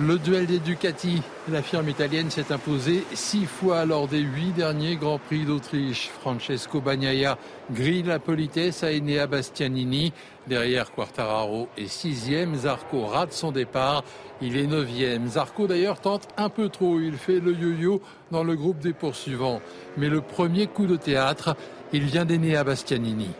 Le 0.05 0.19
duel 0.19 0.47
des 0.47 0.59
Ducati, 0.59 1.23
la 1.49 1.63
firme 1.63 1.89
italienne 1.89 2.29
s'est 2.29 2.53
imposée 2.53 3.05
six 3.15 3.47
fois 3.47 3.85
lors 3.85 4.09
des 4.09 4.19
huit 4.19 4.51
derniers 4.51 4.97
Grands 4.97 5.21
Prix 5.21 5.45
d'Autriche. 5.45 6.11
Francesco 6.21 6.81
Bagnaia 6.81 7.39
grille 7.71 8.03
la 8.03 8.19
politesse 8.19 8.83
à 8.83 8.89
Enea 8.89 9.29
Bastianini. 9.29 10.13
Derrière 10.49 10.91
Quartararo 10.91 11.69
est 11.79 11.87
sixième. 11.87 12.57
Zarco 12.57 13.07
rate 13.07 13.33
son 13.33 13.53
départ. 13.53 14.03
Il 14.41 14.57
est 14.57 14.67
neuvième. 14.67 15.29
Zarco 15.29 15.69
d'ailleurs 15.69 16.01
tente 16.01 16.27
un 16.37 16.49
peu 16.49 16.69
trop. 16.69 16.99
Il 16.99 17.17
fait 17.17 17.39
le 17.39 17.53
yo-yo 17.53 18.03
dans 18.33 18.43
le 18.43 18.57
groupe 18.57 18.81
des 18.81 18.95
poursuivants. 18.95 19.61
Mais 19.97 20.09
le 20.09 20.21
premier 20.21 20.67
coup 20.67 20.87
de 20.87 20.97
théâtre, 20.97 21.55
il 21.93 22.03
vient 22.03 22.25
d'Enea 22.25 22.65
Bastianini 22.65 23.31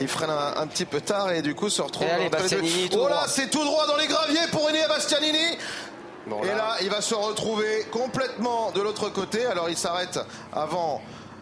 il 0.00 0.08
freine 0.08 0.30
un, 0.30 0.66
petit 0.66 0.84
peu 0.84 1.00
tard 1.00 1.32
et 1.32 1.42
du 1.42 1.54
coup 1.54 1.68
se 1.70 1.82
retrouve 1.82 2.06
Oh 2.92 3.08
là, 3.08 3.24
c'est 3.28 3.50
tout 3.50 3.64
droit 3.64 3.86
dans 3.86 3.96
les 3.96 4.06
graviers 4.06 4.46
pour. 4.50 4.65
Et 6.42 6.46
là, 6.46 6.76
il 6.82 6.90
va 6.90 7.00
se 7.00 7.14
retrouver 7.14 7.84
complètement 7.90 8.70
de 8.72 8.80
l'autre 8.80 9.10
côté. 9.10 9.46
Alors 9.46 9.68
il 9.68 9.76
s'arrête 9.76 10.18
avant 10.52 11.00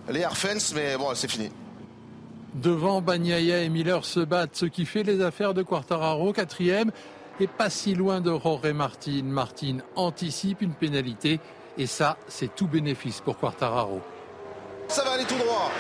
les 0.09 0.21
Airfence, 0.21 0.73
mais 0.75 0.97
bon, 0.97 1.15
c'est 1.15 1.31
fini. 1.31 1.51
Devant 2.55 3.01
Bagnaia 3.01 3.63
et 3.63 3.69
Miller 3.69 4.05
se 4.05 4.21
battent, 4.21 4.55
ce 4.55 4.67
qui 4.67 4.87
fait 4.87 5.03
les 5.03 5.23
affaires 5.23 5.55
de 5.55 5.63
Quartararo, 5.63 6.33
quatrième, 6.33 6.93
et 7.41 7.47
pas 7.47 7.71
si 7.71 7.95
loin 7.95 8.21
de 8.21 8.31
Jorge 8.31 8.73
Martin. 8.73 9.23
Martin 9.25 9.79
anticipe 9.97 10.63
une 10.63 10.75
pénalité, 10.75 11.41
et 11.79 11.87
ça, 11.87 12.17
c'est 12.29 12.55
tout 12.55 12.69
bénéfice 12.69 13.21
pour 13.21 13.39
Quartararo. 13.39 14.01
Ça 14.89 15.03
va 15.03 15.13
aller 15.13 15.25
tout 15.25 15.39
droit 15.39 15.71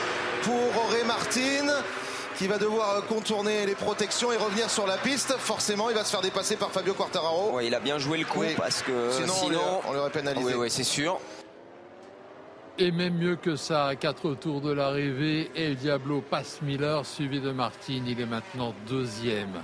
pour 0.42 0.72
Jorge 0.74 1.06
Martin 1.06 1.82
qui 2.36 2.46
va 2.46 2.58
devoir 2.58 3.04
contourner 3.06 3.64
les 3.66 3.74
protections 3.74 4.32
et 4.32 4.36
revenir 4.36 4.68
sur 4.68 4.86
la 4.86 4.96
piste. 4.96 5.34
Forcément, 5.38 5.90
il 5.90 5.94
va 5.94 6.04
se 6.04 6.10
faire 6.10 6.20
dépasser 6.20 6.56
par 6.56 6.70
Fabio 6.70 6.94
Quartararo. 6.94 7.60
il 7.60 7.74
a 7.74 7.80
bien 7.80 7.98
joué 7.98 8.18
le 8.18 8.24
coup 8.24 8.44
parce 8.56 8.82
que 8.82 9.10
sinon, 9.12 9.80
on 9.88 9.92
l'aurait 9.92 10.10
pénalisé. 10.10 10.54
Oui, 10.54 10.70
c'est 10.70 10.84
sûr. 10.84 11.20
Et 12.76 12.90
même 12.90 13.14
mieux 13.14 13.36
que 13.36 13.54
ça, 13.54 13.86
à 13.86 13.94
quatre 13.94 14.34
tours 14.34 14.60
de 14.60 14.72
l'arrivée, 14.72 15.48
El 15.54 15.76
Diablo 15.76 16.20
passe 16.20 16.60
Miller, 16.60 17.06
suivi 17.06 17.40
de 17.40 17.52
Martin. 17.52 18.02
Il 18.04 18.20
est 18.20 18.26
maintenant 18.26 18.74
deuxième. 18.88 19.62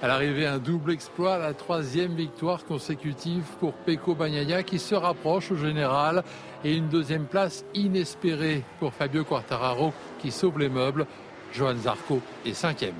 À 0.00 0.06
l'arrivée, 0.06 0.46
un 0.46 0.58
double 0.58 0.92
exploit, 0.92 1.38
la 1.38 1.54
troisième 1.54 2.14
victoire 2.14 2.64
consécutive 2.64 3.44
pour 3.58 3.72
Pecco 3.72 4.14
Bagnaia 4.14 4.62
qui 4.62 4.78
se 4.78 4.94
rapproche 4.94 5.50
au 5.52 5.56
général 5.56 6.22
et 6.64 6.74
une 6.74 6.88
deuxième 6.88 7.26
place 7.26 7.64
inespérée 7.74 8.62
pour 8.78 8.92
Fabio 8.92 9.24
Quartararo 9.24 9.92
qui 10.20 10.30
sauve 10.30 10.58
les 10.58 10.68
meubles. 10.68 11.06
Johan 11.52 11.76
Zarco 11.76 12.20
est 12.44 12.54
cinquième. 12.54 12.94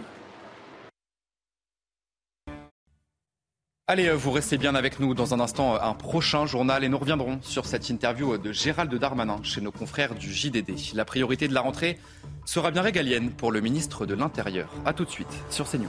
Allez, 3.88 4.08
euh, 4.08 4.14
vous 4.14 4.30
restez 4.30 4.58
bien 4.58 4.74
avec 4.74 5.00
nous 5.00 5.12
dans 5.12 5.34
un 5.34 5.40
instant, 5.40 5.74
euh, 5.74 5.78
un 5.82 5.94
prochain 5.94 6.46
journal 6.46 6.84
et 6.84 6.88
nous 6.88 6.98
reviendrons 6.98 7.40
sur 7.42 7.66
cette 7.66 7.90
interview 7.90 8.34
euh, 8.34 8.38
de 8.38 8.52
Gérald 8.52 8.94
Darmanin 8.94 9.40
chez 9.42 9.60
nos 9.60 9.72
confrères 9.72 10.14
du 10.14 10.32
JDD. 10.32 10.94
La 10.94 11.04
priorité 11.04 11.48
de 11.48 11.54
la 11.54 11.60
rentrée 11.60 11.98
sera 12.44 12.70
bien 12.70 12.82
régalienne 12.82 13.30
pour 13.30 13.52
le 13.52 13.60
ministre 13.60 14.06
de 14.06 14.14
l'Intérieur. 14.14 14.70
A 14.86 14.92
tout 14.92 15.04
de 15.04 15.10
suite 15.10 15.28
sur 15.50 15.68
CNews. 15.68 15.88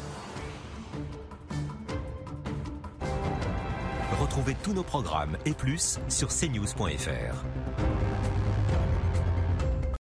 Retrouvez 4.20 4.56
tous 4.64 4.74
nos 4.74 4.84
programmes 4.84 5.38
et 5.46 5.54
plus 5.54 6.00
sur 6.10 6.30
cnews.fr. 6.30 7.44